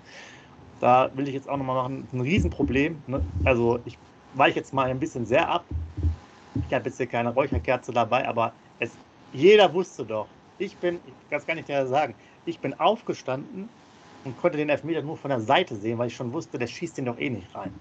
Da 0.82 1.10
will 1.16 1.28
ich 1.28 1.34
jetzt 1.34 1.48
auch 1.48 1.58
nochmal 1.58 1.76
machen, 1.76 2.08
ein 2.12 2.20
Riesenproblem. 2.20 3.02
Ne? 3.08 3.22
Also 3.46 3.80
ich 3.86 3.98
weiche 4.34 4.58
jetzt 4.58 4.74
mal 4.74 4.90
ein 4.90 5.00
bisschen 5.00 5.26
sehr 5.26 5.48
ab. 5.48 5.64
Ich 6.68 6.74
habe 6.74 6.86
jetzt 6.86 6.98
hier 6.98 7.08
keine 7.08 7.30
Räucherkerze 7.30 7.94
dabei, 7.94 8.28
aber 8.28 8.52
es, 8.80 8.92
jeder 9.32 9.74
wusste 9.74 10.04
doch, 10.04 10.28
ich 10.58 10.76
bin, 10.78 11.00
ich 11.32 11.46
kann 11.46 11.56
nicht 11.56 11.68
mehr 11.68 11.88
sagen, 11.88 12.14
ich 12.46 12.60
bin 12.60 12.78
aufgestanden 12.80 13.70
und 14.24 14.38
konnte 14.42 14.58
den 14.58 14.70
Elfmeter 14.70 15.02
nur 15.02 15.18
von 15.18 15.30
der 15.30 15.40
Seite 15.40 15.76
sehen, 15.76 15.98
weil 15.98 16.08
ich 16.08 16.16
schon 16.16 16.32
wusste, 16.34 16.58
der 16.58 16.68
schießt 16.68 16.98
den 16.98 17.06
doch 17.06 17.18
eh 17.18 17.30
nicht 17.30 17.54
rein. 17.56 17.74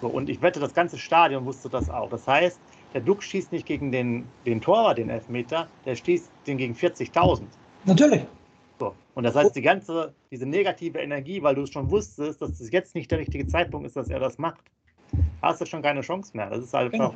So, 0.00 0.08
und 0.08 0.28
ich 0.28 0.40
wette, 0.40 0.60
das 0.60 0.74
ganze 0.74 0.98
Stadion 0.98 1.44
wusste 1.44 1.68
das 1.68 1.90
auch. 1.90 2.08
Das 2.08 2.26
heißt, 2.26 2.58
der 2.94 3.00
Duck 3.00 3.22
schießt 3.22 3.52
nicht 3.52 3.66
gegen 3.66 3.92
den, 3.92 4.26
den 4.46 4.60
Torwart 4.60 4.98
den 4.98 5.10
Elfmeter, 5.10 5.68
der 5.84 5.94
schießt 5.94 6.30
den 6.46 6.56
gegen 6.56 6.74
40.000. 6.74 7.42
Natürlich. 7.84 8.22
So. 8.78 8.94
Und 9.14 9.24
das 9.24 9.34
heißt, 9.34 9.54
die 9.54 9.62
ganze, 9.62 10.14
diese 10.30 10.46
negative 10.46 10.98
Energie, 10.98 11.42
weil 11.42 11.54
du 11.54 11.62
es 11.62 11.70
schon 11.70 11.90
wusstest, 11.90 12.40
dass 12.40 12.58
es 12.58 12.70
jetzt 12.70 12.94
nicht 12.94 13.10
der 13.10 13.18
richtige 13.18 13.46
Zeitpunkt 13.46 13.86
ist, 13.86 13.96
dass 13.96 14.08
er 14.08 14.18
das 14.20 14.38
macht, 14.38 14.60
hast 15.42 15.60
du 15.60 15.66
schon 15.66 15.82
keine 15.82 16.00
Chance 16.00 16.36
mehr. 16.36 16.48
Das 16.48 16.64
ist 16.64 16.72
halt 16.72 16.92
genau. 16.92 17.14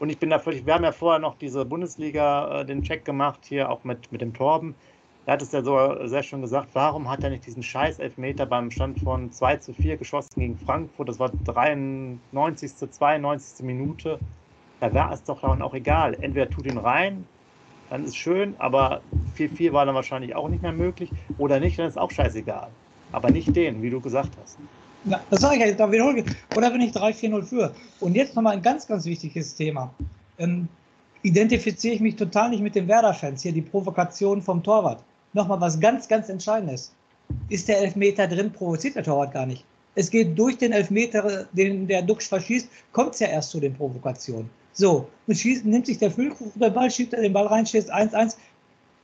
Und 0.00 0.10
ich 0.10 0.18
bin 0.18 0.30
da 0.30 0.38
völlig, 0.38 0.64
wir 0.64 0.74
haben 0.74 0.84
ja 0.84 0.92
vorher 0.92 1.18
noch 1.18 1.36
diese 1.36 1.64
Bundesliga, 1.64 2.60
äh, 2.60 2.64
den 2.64 2.82
Check 2.82 3.04
gemacht, 3.04 3.40
hier 3.44 3.68
auch 3.68 3.82
mit, 3.84 4.12
mit 4.12 4.20
dem 4.20 4.32
Torben. 4.32 4.74
Er 5.28 5.34
hat 5.34 5.42
es 5.42 5.52
ja 5.52 5.62
so 5.62 5.78
sehr 6.06 6.22
schön 6.22 6.40
gesagt, 6.40 6.70
warum 6.72 7.10
hat 7.10 7.22
er 7.22 7.28
nicht 7.28 7.44
diesen 7.44 7.62
scheiß 7.62 7.98
Elfmeter 7.98 8.46
beim 8.46 8.70
Stand 8.70 8.98
von 9.00 9.30
2 9.30 9.58
zu 9.58 9.74
4 9.74 9.98
geschossen 9.98 10.30
gegen 10.36 10.56
Frankfurt? 10.56 11.06
Das 11.06 11.18
war 11.18 11.30
93. 11.44 12.72
92. 12.90 13.62
Minute. 13.66 14.18
Da 14.80 14.94
war 14.94 15.12
es 15.12 15.22
doch 15.22 15.42
dann 15.42 15.60
auch 15.60 15.74
egal. 15.74 16.16
Entweder 16.18 16.48
tut 16.48 16.64
ihn 16.64 16.78
rein, 16.78 17.26
dann 17.90 18.06
ist 18.06 18.16
schön, 18.16 18.54
aber 18.56 19.02
4-4 19.36 19.74
war 19.74 19.84
dann 19.84 19.94
wahrscheinlich 19.94 20.34
auch 20.34 20.48
nicht 20.48 20.62
mehr 20.62 20.72
möglich. 20.72 21.10
Oder 21.36 21.60
nicht, 21.60 21.78
dann 21.78 21.88
ist 21.88 21.98
auch 21.98 22.10
scheißegal. 22.10 22.70
Aber 23.12 23.30
nicht 23.30 23.54
den, 23.54 23.82
wie 23.82 23.90
du 23.90 24.00
gesagt 24.00 24.30
hast. 24.40 24.56
Ja, 25.04 25.20
das 25.28 25.42
sage 25.42 25.56
ich 25.56 25.60
ja, 25.60 25.72
da 25.72 25.92
wiederhole. 25.92 26.24
Oder 26.56 26.70
bin 26.70 26.80
ich 26.80 26.92
3-4-0 26.92 27.42
für? 27.42 27.74
Und 28.00 28.14
jetzt 28.14 28.34
nochmal 28.34 28.54
ein 28.54 28.62
ganz, 28.62 28.86
ganz 28.86 29.04
wichtiges 29.04 29.54
Thema. 29.54 29.92
Ähm, 30.38 30.68
identifiziere 31.20 31.96
ich 31.96 32.00
mich 32.00 32.16
total 32.16 32.48
nicht 32.48 32.62
mit 32.62 32.74
den 32.74 32.88
Werder-Fans 32.88 33.42
hier, 33.42 33.52
die 33.52 33.60
Provokation 33.60 34.40
vom 34.40 34.62
Torwart 34.62 35.04
nochmal 35.32 35.60
was 35.60 35.78
ganz, 35.78 36.08
ganz 36.08 36.28
Entscheidendes. 36.28 36.92
Ist 37.48 37.68
der 37.68 37.80
Elfmeter 37.80 38.26
drin, 38.26 38.52
provoziert 38.52 38.96
der 38.96 39.04
Torwart 39.04 39.32
gar 39.32 39.46
nicht. 39.46 39.64
Es 39.94 40.10
geht 40.10 40.38
durch 40.38 40.56
den 40.58 40.72
Elfmeter, 40.72 41.46
den 41.52 41.86
der 41.86 42.02
Duxch 42.02 42.28
verschießt, 42.28 42.68
kommt 42.92 43.14
es 43.14 43.20
ja 43.20 43.28
erst 43.28 43.50
zu 43.50 43.60
den 43.60 43.74
Provokationen. 43.74 44.48
So, 44.72 45.08
und 45.26 45.34
schießt, 45.34 45.64
nimmt 45.64 45.86
sich 45.86 45.98
der 45.98 46.10
Füllkrug 46.10 46.52
der 46.54 46.70
Ball, 46.70 46.90
schiebt 46.90 47.12
er 47.12 47.22
den 47.22 47.32
Ball 47.32 47.46
rein, 47.46 47.66
schießt 47.66 47.92
1-1, 47.92 48.36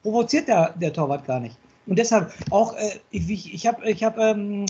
provoziert 0.02 0.48
der, 0.48 0.72
der 0.80 0.92
Torwart 0.92 1.26
gar 1.26 1.40
nicht. 1.40 1.56
Und 1.86 1.98
deshalb 1.98 2.32
auch, 2.50 2.76
äh, 2.76 3.00
ich, 3.10 3.52
ich 3.52 3.66
habe 3.66 3.90
ich 3.90 4.04
hab, 4.04 4.16
ähm, 4.18 4.66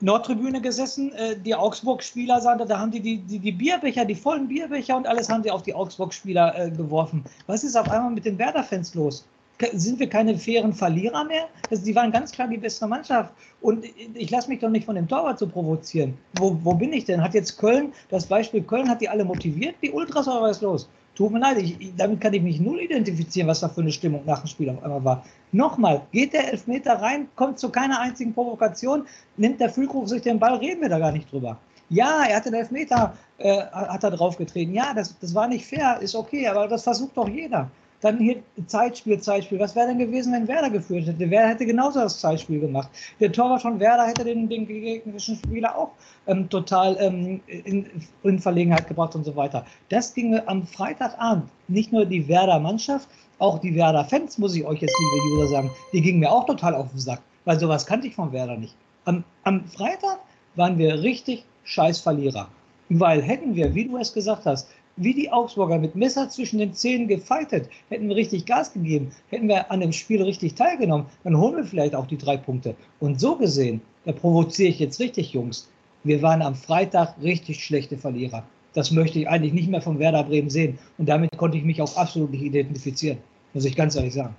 Nordtribüne 0.00 0.60
gesessen, 0.60 1.12
äh, 1.12 1.38
die 1.38 1.54
Augsburg-Spieler 1.54 2.40
sagten, 2.40 2.66
da 2.66 2.78
haben 2.78 2.90
die 2.90 3.00
die, 3.00 3.18
die 3.18 3.38
die, 3.38 3.52
Bierbecher, 3.52 4.04
die 4.04 4.14
vollen 4.14 4.48
Bierbecher 4.48 4.96
und 4.96 5.06
alles 5.06 5.28
haben 5.28 5.42
sie 5.42 5.50
auf 5.50 5.62
die 5.62 5.74
Augsburg-Spieler 5.74 6.58
äh, 6.58 6.70
geworfen. 6.70 7.24
Was 7.46 7.64
ist 7.64 7.76
auf 7.76 7.88
einmal 7.90 8.10
mit 8.10 8.24
den 8.24 8.38
Werder-Fans 8.38 8.94
los? 8.94 9.26
Sind 9.72 9.98
wir 9.98 10.08
keine 10.08 10.36
fairen 10.36 10.72
Verlierer 10.72 11.24
mehr? 11.24 11.48
Also 11.70 11.84
die 11.84 11.94
waren 11.94 12.12
ganz 12.12 12.32
klar 12.32 12.48
die 12.48 12.56
bessere 12.56 12.88
Mannschaft. 12.88 13.32
Und 13.60 13.84
ich 14.14 14.30
lasse 14.30 14.48
mich 14.48 14.60
doch 14.60 14.70
nicht 14.70 14.86
von 14.86 14.94
dem 14.94 15.08
Torwart 15.08 15.38
so 15.38 15.46
provozieren. 15.46 16.16
Wo, 16.38 16.58
wo 16.62 16.74
bin 16.74 16.92
ich 16.92 17.04
denn? 17.04 17.22
Hat 17.22 17.34
jetzt 17.34 17.58
Köln, 17.58 17.92
das 18.08 18.26
Beispiel 18.26 18.62
Köln, 18.62 18.88
hat 18.88 19.00
die 19.00 19.08
alle 19.08 19.24
motiviert, 19.24 19.76
die 19.82 19.90
Ultras 19.90 20.28
oder 20.28 20.42
was 20.42 20.56
ist 20.56 20.62
los? 20.62 20.88
Tut 21.14 21.32
mir 21.32 21.40
leid, 21.40 21.58
ich, 21.58 21.92
damit 21.96 22.20
kann 22.20 22.32
ich 22.32 22.40
mich 22.40 22.60
null 22.60 22.80
identifizieren, 22.80 23.48
was 23.48 23.60
da 23.60 23.68
für 23.68 23.82
eine 23.82 23.92
Stimmung 23.92 24.22
nach 24.24 24.40
dem 24.40 24.46
Spiel 24.46 24.70
auf 24.70 24.82
einmal 24.82 25.04
war. 25.04 25.24
Nochmal, 25.52 26.00
geht 26.12 26.32
der 26.32 26.50
Elfmeter 26.50 26.94
rein, 26.94 27.28
kommt 27.36 27.58
zu 27.58 27.68
keiner 27.68 28.00
einzigen 28.00 28.32
Provokation, 28.32 29.06
nimmt 29.36 29.60
der 29.60 29.68
Füllkrug 29.68 30.08
sich 30.08 30.22
den 30.22 30.38
Ball, 30.38 30.54
reden 30.54 30.80
wir 30.80 30.88
da 30.88 30.98
gar 30.98 31.12
nicht 31.12 31.30
drüber. 31.30 31.58
Ja, 31.90 32.24
er 32.26 32.36
hatte 32.36 32.50
den 32.50 32.60
Elfmeter, 32.60 33.14
äh, 33.38 33.64
hat 33.72 34.04
er 34.04 34.12
draufgetreten. 34.12 34.72
Ja, 34.72 34.94
das, 34.94 35.18
das 35.18 35.34
war 35.34 35.48
nicht 35.48 35.66
fair, 35.66 35.98
ist 36.00 36.14
okay, 36.14 36.46
aber 36.46 36.68
das 36.68 36.84
versucht 36.84 37.16
doch 37.16 37.28
jeder. 37.28 37.68
Dann 38.00 38.18
hier 38.18 38.42
Zeitspiel, 38.66 39.20
Zeitspiel. 39.20 39.58
Was 39.58 39.76
wäre 39.76 39.88
denn 39.88 39.98
gewesen, 39.98 40.32
wenn 40.32 40.48
Werder 40.48 40.70
geführt 40.70 41.06
hätte? 41.06 41.30
Werder 41.30 41.48
hätte 41.48 41.66
genauso 41.66 42.00
das 42.00 42.18
Zeitspiel 42.20 42.60
gemacht. 42.60 42.88
Der 43.20 43.30
Torwart 43.30 43.62
von 43.62 43.78
Werder 43.78 44.06
hätte 44.06 44.24
den, 44.24 44.48
den 44.48 44.66
gegnerischen 44.66 45.36
Spieler 45.36 45.76
auch 45.76 45.90
ähm, 46.26 46.48
total 46.48 46.96
ähm, 46.98 47.40
in, 47.46 47.86
in, 48.22 48.38
Verlegenheit 48.38 48.88
gebracht 48.88 49.14
und 49.14 49.24
so 49.24 49.36
weiter. 49.36 49.66
Das 49.90 50.14
ging 50.14 50.40
am 50.46 50.66
Freitagabend. 50.66 51.50
Nicht 51.68 51.92
nur 51.92 52.06
die 52.06 52.26
Werder-Mannschaft, 52.26 53.08
auch 53.38 53.58
die 53.58 53.74
Werder-Fans, 53.74 54.38
muss 54.38 54.54
ich 54.54 54.64
euch 54.64 54.80
jetzt, 54.80 54.94
liebe 54.98 55.36
User, 55.36 55.48
sagen, 55.48 55.70
die 55.92 56.00
gingen 56.00 56.20
mir 56.20 56.30
auch 56.30 56.46
total 56.46 56.74
auf 56.74 56.90
den 56.90 56.98
Sack, 56.98 57.20
weil 57.44 57.60
sowas 57.60 57.84
kannte 57.86 58.06
ich 58.06 58.14
von 58.14 58.32
Werder 58.32 58.56
nicht. 58.56 58.74
Am, 59.04 59.24
am 59.44 59.64
Freitag 59.66 60.20
waren 60.56 60.78
wir 60.78 61.02
richtig 61.02 61.44
scheiß 61.64 62.00
Verlierer. 62.00 62.48
Weil 62.88 63.22
hätten 63.22 63.54
wir, 63.54 63.74
wie 63.74 63.86
du 63.86 63.96
es 63.98 64.12
gesagt 64.12 64.46
hast, 64.46 64.68
wie 65.00 65.14
die 65.14 65.32
Augsburger 65.32 65.78
mit 65.78 65.96
Messer 65.96 66.28
zwischen 66.28 66.58
den 66.58 66.74
Zähnen 66.74 67.08
gefeitet, 67.08 67.68
hätten 67.88 68.08
wir 68.08 68.16
richtig 68.16 68.44
Gas 68.44 68.72
gegeben, 68.72 69.10
hätten 69.30 69.48
wir 69.48 69.70
an 69.70 69.80
dem 69.80 69.92
Spiel 69.92 70.22
richtig 70.22 70.54
teilgenommen, 70.54 71.06
dann 71.24 71.36
holen 71.36 71.56
wir 71.56 71.64
vielleicht 71.64 71.94
auch 71.94 72.06
die 72.06 72.18
drei 72.18 72.36
Punkte. 72.36 72.74
Und 73.00 73.18
so 73.18 73.36
gesehen, 73.36 73.80
da 74.04 74.12
provoziere 74.12 74.68
ich 74.68 74.78
jetzt 74.78 75.00
richtig, 75.00 75.32
Jungs. 75.32 75.70
Wir 76.04 76.20
waren 76.22 76.42
am 76.42 76.54
Freitag 76.54 77.14
richtig 77.22 77.64
schlechte 77.64 77.96
Verlierer. 77.96 78.44
Das 78.74 78.90
möchte 78.90 79.18
ich 79.18 79.28
eigentlich 79.28 79.52
nicht 79.52 79.68
mehr 79.68 79.82
von 79.82 79.98
Werder 79.98 80.22
Bremen 80.22 80.50
sehen. 80.50 80.78
Und 80.98 81.08
damit 81.08 81.36
konnte 81.36 81.58
ich 81.58 81.64
mich 81.64 81.80
auch 81.82 81.96
absolut 81.96 82.30
nicht 82.30 82.42
identifizieren, 82.42 83.18
muss 83.54 83.64
ich 83.64 83.74
ganz 83.74 83.96
ehrlich 83.96 84.14
sagen. 84.14 84.36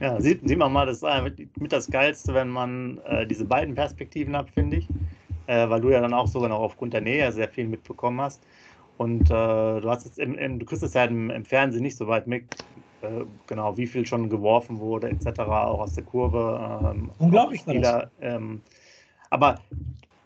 Ja, 0.00 0.20
sieht, 0.20 0.46
sieht 0.48 0.58
man 0.58 0.72
mal, 0.72 0.86
das 0.86 1.02
ist 1.02 1.58
mit 1.58 1.72
das 1.72 1.88
Geilste, 1.90 2.32
wenn 2.32 2.48
man 2.48 2.98
äh, 3.06 3.26
diese 3.26 3.44
beiden 3.44 3.74
Perspektiven 3.74 4.36
hat, 4.36 4.48
finde 4.50 4.78
ich. 4.78 4.88
Äh, 5.48 5.68
weil 5.70 5.80
du 5.80 5.88
ja 5.88 6.00
dann 6.00 6.12
auch 6.12 6.28
sogar 6.28 6.50
noch 6.50 6.60
aufgrund 6.60 6.92
der 6.92 7.00
Nähe 7.00 7.32
sehr 7.32 7.48
viel 7.48 7.66
mitbekommen 7.66 8.20
hast. 8.20 8.42
Und 8.98 9.30
äh, 9.30 9.80
du 9.80 9.84
hast 9.88 10.04
jetzt 10.04 10.18
im, 10.18 10.34
im, 10.34 10.58
du 10.58 10.66
kriegst 10.66 10.82
es 10.82 10.94
ja 10.94 11.04
im, 11.04 11.30
im, 11.30 11.44
Fernsehen 11.44 11.82
nicht 11.82 11.96
so 11.96 12.08
weit 12.08 12.26
mit, 12.26 12.44
äh, 13.00 13.24
genau, 13.46 13.76
wie 13.76 13.86
viel 13.86 14.04
schon 14.04 14.28
geworfen 14.28 14.80
wurde, 14.80 15.08
etc., 15.08 15.40
auch 15.40 15.80
aus 15.80 15.94
der 15.94 16.04
Kurve. 16.04 16.90
Ähm, 16.92 17.10
Unglaublich 17.18 17.60
Spieler, 17.60 18.10
ähm, 18.20 18.60
aber 19.30 19.60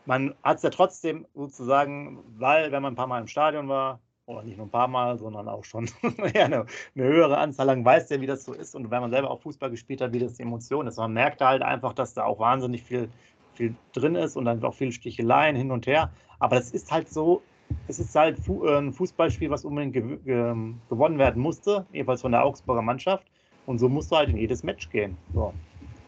man 0.05 0.33
hat 0.43 0.57
es 0.57 0.63
ja 0.63 0.71
trotzdem 0.71 1.27
sozusagen, 1.35 2.19
weil, 2.37 2.71
wenn 2.71 2.81
man 2.81 2.93
ein 2.93 2.95
paar 2.95 3.07
Mal 3.07 3.21
im 3.21 3.27
Stadion 3.27 3.69
war, 3.69 3.99
oder 4.25 4.41
nicht 4.41 4.57
nur 4.57 4.65
ein 4.65 4.71
paar 4.71 4.87
Mal, 4.87 5.19
sondern 5.19 5.47
auch 5.47 5.63
schon 5.65 5.87
ja, 6.33 6.45
eine, 6.45 6.65
eine, 6.95 7.05
höhere 7.05 7.37
Anzahl 7.37 7.67
lang, 7.67 7.85
weiß 7.85 8.09
ja, 8.09 8.21
wie 8.21 8.25
das 8.25 8.43
so 8.43 8.53
ist. 8.53 8.73
Und 8.73 8.89
wenn 8.89 9.01
man 9.01 9.11
selber 9.11 9.29
auch 9.29 9.41
Fußball 9.41 9.69
gespielt 9.69 10.01
hat, 10.01 10.13
wie 10.13 10.19
das 10.19 10.35
die 10.35 10.43
Emotion 10.43 10.87
ist. 10.87 10.97
Man 10.97 11.13
merkt 11.13 11.41
halt 11.41 11.61
einfach, 11.61 11.93
dass 11.93 12.13
da 12.13 12.23
auch 12.23 12.39
wahnsinnig 12.39 12.83
viel, 12.83 13.09
viel 13.53 13.75
drin 13.91 14.15
ist 14.15 14.35
und 14.35 14.45
dann 14.45 14.63
auch 14.63 14.73
viele 14.73 14.93
Sticheleien 14.93 15.55
hin 15.55 15.71
und 15.71 15.87
her. 15.87 16.09
Aber 16.39 16.55
das 16.55 16.71
ist 16.71 16.91
halt 16.91 17.09
so 17.09 17.41
es 17.87 17.99
ist 17.99 18.15
halt 18.15 18.39
äh, 18.47 18.77
ein 18.77 18.93
Fußballspiel, 18.93 19.49
was 19.49 19.65
unbedingt 19.65 19.93
gew 19.93 20.17
ge 20.23 20.55
gewonnen 20.89 21.17
werden 21.17 21.41
musste, 21.41 21.85
jedenfalls 21.91 22.21
von 22.21 22.31
der 22.31 22.45
Augsburger 22.45 22.81
Mannschaft. 22.81 23.25
Und 23.65 23.79
so 23.79 23.87
musst 23.87 24.11
du 24.11 24.17
halt 24.17 24.29
in 24.29 24.37
jedes 24.37 24.63
Match 24.63 24.89
gehen. 24.89 25.17
So. 25.33 25.53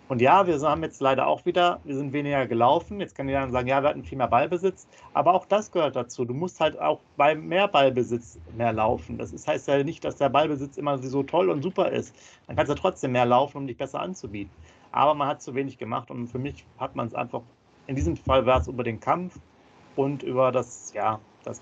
Und 0.08 0.22
ja, 0.22 0.46
wir 0.46 0.60
haben 0.62 0.84
jetzt 0.84 1.02
leider 1.02 1.26
auch 1.26 1.46
wieder, 1.46 1.80
wir 1.84 1.96
sind 1.96 2.14
weniger 2.14 2.46
gelaufen. 2.46 3.00
Jetzt 3.00 3.16
kann 3.16 3.28
jeder 3.28 3.50
sagen, 3.50 3.68
ja, 3.68 3.82
wir 3.82 3.90
hatten 3.90 4.04
viel 4.04 4.20
mehr 4.20 4.28
Ballbesitz. 4.28 4.88
Aber 5.14 5.34
auch 5.34 5.48
das 5.48 5.72
gehört 5.72 5.96
dazu. 5.96 6.26
Du 6.26 6.34
musst 6.34 6.60
halt 6.60 6.80
auch 6.80 7.00
bei 7.18 7.34
mehr 7.34 7.68
Ballbesitz 7.68 8.40
mehr 8.56 8.72
laufen. 8.72 9.18
Das 9.18 9.48
heißt 9.48 9.68
ja 9.68 9.84
nicht, 9.84 10.04
dass 10.04 10.18
der 10.18 10.30
Ballbesitz 10.30 10.78
immer 10.78 11.00
so 11.00 11.24
toll 11.24 11.50
und 11.50 11.64
super 11.64 11.92
ist. 11.92 12.14
Dann 12.46 12.56
kannst 12.56 12.72
du 12.72 12.76
trotzdem 12.76 13.14
mehr 13.14 13.26
laufen, 13.26 13.58
um 13.58 13.68
dich 13.68 13.78
besser 13.78 14.00
anzubieten. 14.00 14.52
Aber 14.92 15.16
man 15.16 15.28
hat 15.28 15.42
zu 15.42 15.56
wenig 15.56 15.80
gemacht 15.80 16.12
und 16.12 16.28
für 16.28 16.40
mich 16.40 16.66
hat 16.78 16.96
man 16.96 17.08
es 17.08 17.16
einfach, 17.16 17.42
in 17.88 17.96
diesem 17.96 18.16
Fall 18.16 18.46
war 18.46 18.62
es 18.62 18.68
über 18.68 18.84
den 18.84 19.00
Kampf 19.00 19.40
und 19.96 20.22
über 20.22 20.52
das, 20.52 20.94
ja, 20.94 21.20
das, 21.46 21.62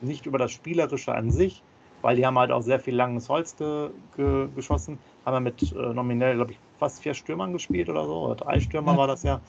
nicht 0.00 0.26
über 0.26 0.38
das 0.38 0.52
Spielerische 0.52 1.14
an 1.14 1.30
sich, 1.30 1.62
weil 2.02 2.16
die 2.16 2.26
haben 2.26 2.38
halt 2.38 2.50
auch 2.50 2.62
sehr 2.62 2.80
viel 2.80 2.94
langes 2.94 3.28
Holz 3.28 3.56
ge, 3.56 3.90
ge, 4.16 4.48
geschossen. 4.54 4.98
Haben 5.24 5.34
wir 5.34 5.40
mit 5.40 5.72
äh, 5.72 5.74
nominell, 5.92 6.36
glaube 6.36 6.52
ich, 6.52 6.58
fast 6.78 7.02
vier 7.02 7.14
Stürmern 7.14 7.52
gespielt 7.52 7.88
oder 7.88 8.06
so, 8.06 8.20
oder 8.20 8.36
drei 8.36 8.60
Stürmer 8.60 8.92
ja. 8.92 8.98
war 8.98 9.06
das 9.06 9.22
ja. 9.22 9.40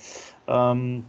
Ähm, 0.48 1.06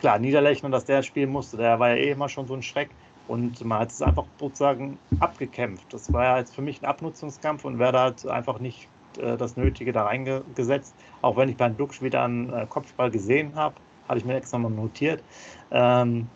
klar, 0.00 0.18
Niederlechner, 0.18 0.70
dass 0.70 0.84
der 0.84 1.02
spielen 1.02 1.30
musste, 1.30 1.56
der 1.56 1.78
war 1.80 1.90
ja 1.90 1.96
eh 1.96 2.10
immer 2.10 2.28
schon 2.28 2.46
so 2.46 2.54
ein 2.54 2.62
Schreck. 2.62 2.90
Und 3.28 3.64
man 3.64 3.80
hat 3.80 3.90
es 3.90 4.02
einfach 4.02 4.24
sozusagen 4.38 4.98
abgekämpft. 5.18 5.92
Das 5.92 6.12
war 6.12 6.24
ja 6.24 6.38
jetzt 6.38 6.54
für 6.54 6.62
mich 6.62 6.80
ein 6.80 6.84
Abnutzungskampf 6.84 7.64
und 7.64 7.80
Werder 7.80 8.04
hat 8.04 8.26
einfach 8.28 8.60
nicht 8.60 8.88
äh, 9.18 9.36
das 9.36 9.56
Nötige 9.56 9.92
da 9.92 10.04
reingesetzt. 10.04 10.94
Auch 11.22 11.36
wenn 11.36 11.48
ich 11.48 11.56
beim 11.56 11.76
Duxch 11.76 12.02
wieder 12.02 12.22
einen 12.22 12.52
äh, 12.52 12.66
Kopfball 12.68 13.10
gesehen 13.10 13.56
habe, 13.56 13.74
hatte 14.08 14.18
ich 14.18 14.24
mir 14.24 14.36
extra 14.36 14.58
mal 14.58 14.70
notiert. 14.70 15.24
Ähm, 15.72 16.28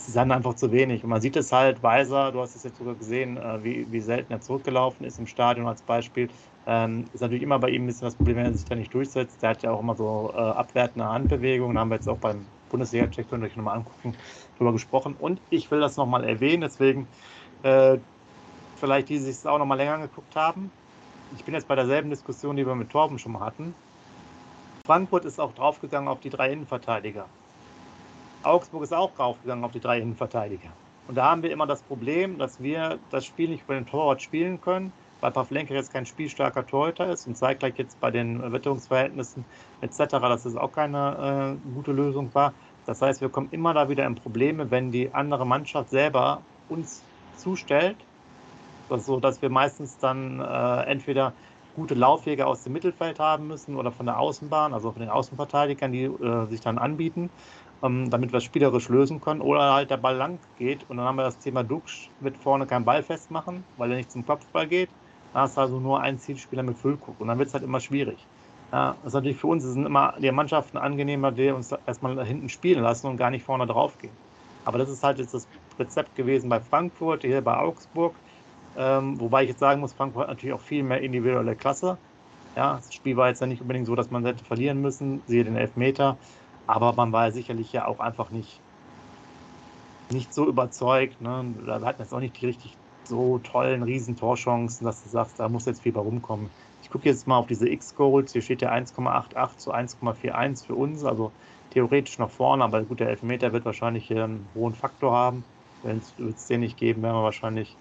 es 0.00 0.08
ist 0.08 0.16
einfach 0.16 0.54
zu 0.54 0.72
wenig. 0.72 1.04
Und 1.04 1.10
man 1.10 1.20
sieht 1.20 1.36
es 1.36 1.52
halt, 1.52 1.82
Weiser, 1.82 2.32
du 2.32 2.40
hast 2.40 2.56
es 2.56 2.64
jetzt 2.64 2.78
sogar 2.78 2.94
gesehen, 2.94 3.36
äh, 3.36 3.62
wie, 3.62 3.86
wie 3.92 4.00
selten 4.00 4.32
er 4.32 4.40
zurückgelaufen 4.40 5.04
ist 5.04 5.18
im 5.18 5.26
Stadion 5.26 5.66
als 5.66 5.82
Beispiel. 5.82 6.28
Ähm, 6.66 7.04
ist 7.12 7.20
natürlich 7.20 7.42
immer 7.42 7.58
bei 7.58 7.68
ihm 7.68 7.84
ein 7.84 7.86
bisschen 7.86 8.06
das 8.06 8.14
Problem, 8.14 8.36
wenn 8.36 8.46
er 8.46 8.54
sich 8.54 8.64
da 8.64 8.74
nicht 8.74 8.94
durchsetzt. 8.94 9.42
Der 9.42 9.50
hat 9.50 9.62
ja 9.62 9.72
auch 9.72 9.80
immer 9.80 9.94
so 9.94 10.32
äh, 10.34 10.38
abwertende 10.38 11.06
Handbewegungen. 11.06 11.74
Da 11.74 11.80
haben 11.82 11.90
wir 11.90 11.96
jetzt 11.96 12.08
auch 12.08 12.16
beim 12.16 12.46
Bundesliga-Check, 12.70 13.28
könnt 13.28 13.42
ihr 13.44 13.48
euch 13.48 13.56
nochmal 13.56 13.76
angucken, 13.76 14.14
darüber 14.54 14.72
gesprochen. 14.72 15.16
Und 15.18 15.40
ich 15.50 15.70
will 15.70 15.80
das 15.80 15.96
nochmal 15.96 16.24
erwähnen, 16.24 16.62
deswegen 16.62 17.06
äh, 17.62 17.98
vielleicht 18.76 19.10
die, 19.10 19.14
die 19.14 19.20
sich 19.20 19.36
es 19.36 19.46
auch 19.46 19.58
nochmal 19.58 19.76
länger 19.76 19.94
angeguckt 19.94 20.34
haben. 20.34 20.70
Ich 21.36 21.44
bin 21.44 21.54
jetzt 21.54 21.68
bei 21.68 21.74
derselben 21.74 22.08
Diskussion, 22.08 22.56
die 22.56 22.66
wir 22.66 22.74
mit 22.74 22.90
Torben 22.90 23.18
schon 23.18 23.32
mal 23.32 23.40
hatten. 23.40 23.74
Frankfurt 24.86 25.26
ist 25.26 25.38
auch 25.38 25.52
draufgegangen 25.52 26.08
auf 26.08 26.20
die 26.20 26.30
drei 26.30 26.52
Innenverteidiger. 26.52 27.26
Augsburg 28.42 28.84
ist 28.84 28.94
auch 28.94 29.18
raufgegangen 29.18 29.64
auf 29.64 29.72
die 29.72 29.80
drei 29.80 30.00
Innenverteidiger. 30.00 30.70
Und 31.08 31.16
da 31.16 31.30
haben 31.30 31.42
wir 31.42 31.50
immer 31.50 31.66
das 31.66 31.82
Problem, 31.82 32.38
dass 32.38 32.62
wir 32.62 32.98
das 33.10 33.26
Spiel 33.26 33.50
nicht 33.50 33.64
über 33.64 33.74
den 33.74 33.86
Torwart 33.86 34.22
spielen 34.22 34.60
können, 34.60 34.92
weil 35.20 35.30
Pavlenka 35.30 35.74
jetzt 35.74 35.92
kein 35.92 36.06
spielstarker 36.06 36.66
Torhüter 36.66 37.10
ist 37.10 37.26
und 37.26 37.36
zeitgleich 37.36 37.74
jetzt 37.76 38.00
bei 38.00 38.10
den 38.10 38.52
Witterungsverhältnissen 38.52 39.44
etc., 39.82 39.98
dass 40.12 40.46
es 40.46 40.56
auch 40.56 40.72
keine 40.72 41.58
äh, 41.60 41.74
gute 41.74 41.92
Lösung 41.92 42.30
war. 42.32 42.54
Das 42.86 43.02
heißt, 43.02 43.20
wir 43.20 43.28
kommen 43.28 43.48
immer 43.50 43.74
da 43.74 43.88
wieder 43.88 44.06
in 44.06 44.14
Probleme, 44.14 44.70
wenn 44.70 44.90
die 44.90 45.12
andere 45.12 45.46
Mannschaft 45.46 45.90
selber 45.90 46.40
uns 46.70 47.02
zustellt, 47.36 47.96
so 48.88 49.20
dass 49.20 49.42
wir 49.42 49.50
meistens 49.50 49.98
dann 49.98 50.40
äh, 50.40 50.82
entweder 50.84 51.34
gute 51.76 51.94
Laufwege 51.94 52.46
aus 52.46 52.64
dem 52.64 52.72
Mittelfeld 52.72 53.18
haben 53.18 53.46
müssen 53.46 53.76
oder 53.76 53.92
von 53.92 54.06
der 54.06 54.18
Außenbahn, 54.18 54.74
also 54.74 54.90
von 54.90 55.00
den 55.00 55.10
Außenverteidigern, 55.10 55.92
die 55.92 56.04
äh, 56.04 56.46
sich 56.46 56.60
dann 56.60 56.78
anbieten 56.78 57.30
ähm, 57.82 58.10
damit 58.10 58.32
wir 58.32 58.38
es 58.38 58.44
spielerisch 58.44 58.88
lösen 58.88 59.20
können. 59.20 59.40
Oder 59.40 59.74
halt 59.74 59.90
der 59.90 59.96
Ball 59.96 60.16
lang 60.16 60.38
geht 60.58 60.88
und 60.88 60.96
dann 60.96 61.06
haben 61.06 61.16
wir 61.16 61.24
das 61.24 61.38
Thema 61.38 61.62
Dux, 61.62 62.08
wird 62.20 62.36
vorne 62.36 62.66
kein 62.66 62.84
Ball 62.84 63.02
festmachen, 63.02 63.64
weil 63.76 63.90
er 63.90 63.96
nicht 63.96 64.10
zum 64.10 64.24
Kopfball 64.26 64.66
geht. 64.66 64.90
Dann 65.32 65.42
hast 65.42 65.56
du 65.56 65.60
also 65.60 65.80
nur 65.80 66.00
einen 66.00 66.18
Zielspieler 66.18 66.62
mit 66.62 66.78
Füllkuck 66.78 67.20
und 67.20 67.28
dann 67.28 67.38
wird 67.38 67.48
es 67.48 67.54
halt 67.54 67.64
immer 67.64 67.80
schwierig. 67.80 68.18
Ja, 68.72 68.94
das 69.02 69.08
ist 69.08 69.14
natürlich 69.14 69.36
für 69.36 69.48
uns, 69.48 69.64
sind 69.64 69.86
immer 69.86 70.14
die 70.18 70.30
Mannschaften 70.30 70.78
angenehmer, 70.78 71.32
die 71.32 71.50
uns 71.50 71.72
erstmal 71.86 72.24
hinten 72.24 72.48
spielen 72.48 72.82
lassen 72.82 73.08
und 73.08 73.16
gar 73.16 73.30
nicht 73.30 73.44
vorne 73.44 73.66
drauf 73.66 73.98
gehen. 73.98 74.12
Aber 74.64 74.78
das 74.78 74.88
ist 74.90 75.02
halt 75.02 75.18
jetzt 75.18 75.34
das 75.34 75.46
Rezept 75.78 76.14
gewesen 76.14 76.48
bei 76.48 76.60
Frankfurt, 76.60 77.22
hier 77.22 77.40
bei 77.40 77.56
Augsburg. 77.56 78.14
Ähm, 78.76 79.18
wobei 79.18 79.42
ich 79.42 79.48
jetzt 79.48 79.58
sagen 79.58 79.80
muss, 79.80 79.92
Frankfurt 79.92 80.22
hat 80.22 80.28
natürlich 80.28 80.54
auch 80.54 80.60
viel 80.60 80.82
mehr 80.84 81.00
individuelle 81.00 81.56
Klasse. 81.56 81.98
Ja, 82.56 82.76
das 82.76 82.92
Spiel 82.94 83.16
war 83.16 83.28
jetzt 83.28 83.40
ja 83.40 83.46
nicht 83.46 83.62
unbedingt 83.62 83.86
so, 83.86 83.94
dass 83.94 84.10
man 84.10 84.24
hätte 84.24 84.44
verlieren 84.44 84.80
müssen. 84.80 85.22
Siehe 85.26 85.44
den 85.44 85.56
Elfmeter. 85.56 86.18
Aber 86.70 86.92
man 86.92 87.10
war 87.10 87.32
sicherlich 87.32 87.72
ja 87.72 87.86
auch 87.86 87.98
einfach 87.98 88.30
nicht, 88.30 88.60
nicht 90.08 90.32
so 90.32 90.46
überzeugt. 90.46 91.20
Ne? 91.20 91.44
Wir 91.64 91.80
hatten 91.80 92.00
jetzt 92.00 92.14
auch 92.14 92.20
nicht 92.20 92.40
die 92.40 92.46
richtig 92.46 92.76
so 93.02 93.38
tollen 93.38 93.82
Riesentorchancen, 93.82 94.84
dass 94.84 95.02
du 95.02 95.08
sagst, 95.08 95.40
da 95.40 95.48
muss 95.48 95.66
jetzt 95.66 95.82
viel 95.82 95.90
bei 95.90 96.00
rumkommen. 96.00 96.48
Ich 96.84 96.90
gucke 96.90 97.08
jetzt 97.08 97.26
mal 97.26 97.38
auf 97.38 97.48
diese 97.48 97.68
X-Goals. 97.68 98.32
Hier 98.32 98.42
steht 98.42 98.62
ja 98.62 98.72
1,88 98.72 99.56
zu 99.56 99.74
1,41 99.74 100.66
für 100.66 100.76
uns. 100.76 101.04
Also 101.04 101.32
theoretisch 101.70 102.20
noch 102.20 102.30
vorne, 102.30 102.62
aber 102.62 102.82
gut, 102.82 103.00
der 103.00 103.08
Elfmeter 103.08 103.52
wird 103.52 103.64
wahrscheinlich 103.64 104.06
hier 104.06 104.22
einen 104.22 104.46
hohen 104.54 104.74
Faktor 104.74 105.12
haben. 105.12 105.42
Wenn 105.82 106.00
es 106.28 106.46
den 106.46 106.60
nicht 106.60 106.76
geben, 106.76 107.02
wären 107.02 107.16
wir 107.16 107.24
wahrscheinlich 107.24 107.76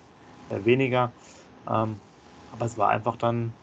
äh, 0.50 0.66
weniger. 0.66 1.12
Ähm, 1.70 2.00
aber 2.54 2.66
es 2.66 2.76
war 2.76 2.90
einfach 2.90 3.18
dann 3.18 3.54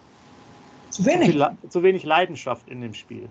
zu 0.91 1.05
wenig. 1.05 1.33
Zu, 1.33 1.39
viel, 1.39 1.71
zu 1.71 1.83
wenig 1.83 2.05
Leidenschaft 2.05 2.69
in 2.69 2.81
dem 2.81 2.95
Spiel. 2.95 3.29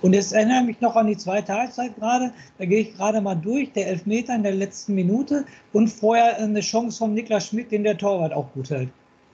Und 0.00 0.14
es 0.14 0.32
erinnert 0.32 0.66
mich 0.66 0.80
noch 0.80 0.94
an 0.96 1.08
die 1.08 1.16
zweite 1.16 1.52
Halbzeit 1.52 1.96
gerade. 1.96 2.32
Da 2.58 2.64
gehe 2.64 2.80
ich 2.80 2.96
gerade 2.96 3.20
mal 3.20 3.34
durch. 3.34 3.72
Der 3.72 3.88
Elfmeter 3.88 4.34
in 4.34 4.44
der 4.44 4.54
letzten 4.54 4.94
Minute 4.94 5.44
und 5.72 5.88
vorher 5.88 6.38
eine 6.38 6.60
Chance 6.60 6.98
von 6.98 7.14
Niklas 7.14 7.48
Schmidt, 7.48 7.72
den 7.72 7.84
der 7.84 7.98
Torwart 7.98 8.32
auch 8.32 8.52
gut 8.52 8.70
hält. 8.70 8.90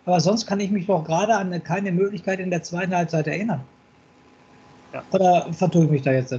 Aber 0.06 0.21
sonst 0.21 0.47
kann 0.47 0.61
ich 0.61 0.71
mich 0.71 0.87
doch 0.87 1.04
gerade 1.04 1.35
an 1.35 1.62
keine 1.62 1.92
Möglichkeit 1.92 2.40
in 2.40 2.50
der 2.50 2.62
zweiten 2.62 2.94
Halbzeit 2.94 3.26
erinnern. 3.26 3.61
Ja. 4.92 5.02
Oder 5.12 5.52
vertue 5.52 5.85
ich 5.85 5.90
mich 5.90 6.02
da 6.02 6.12
jetzt? 6.12 6.35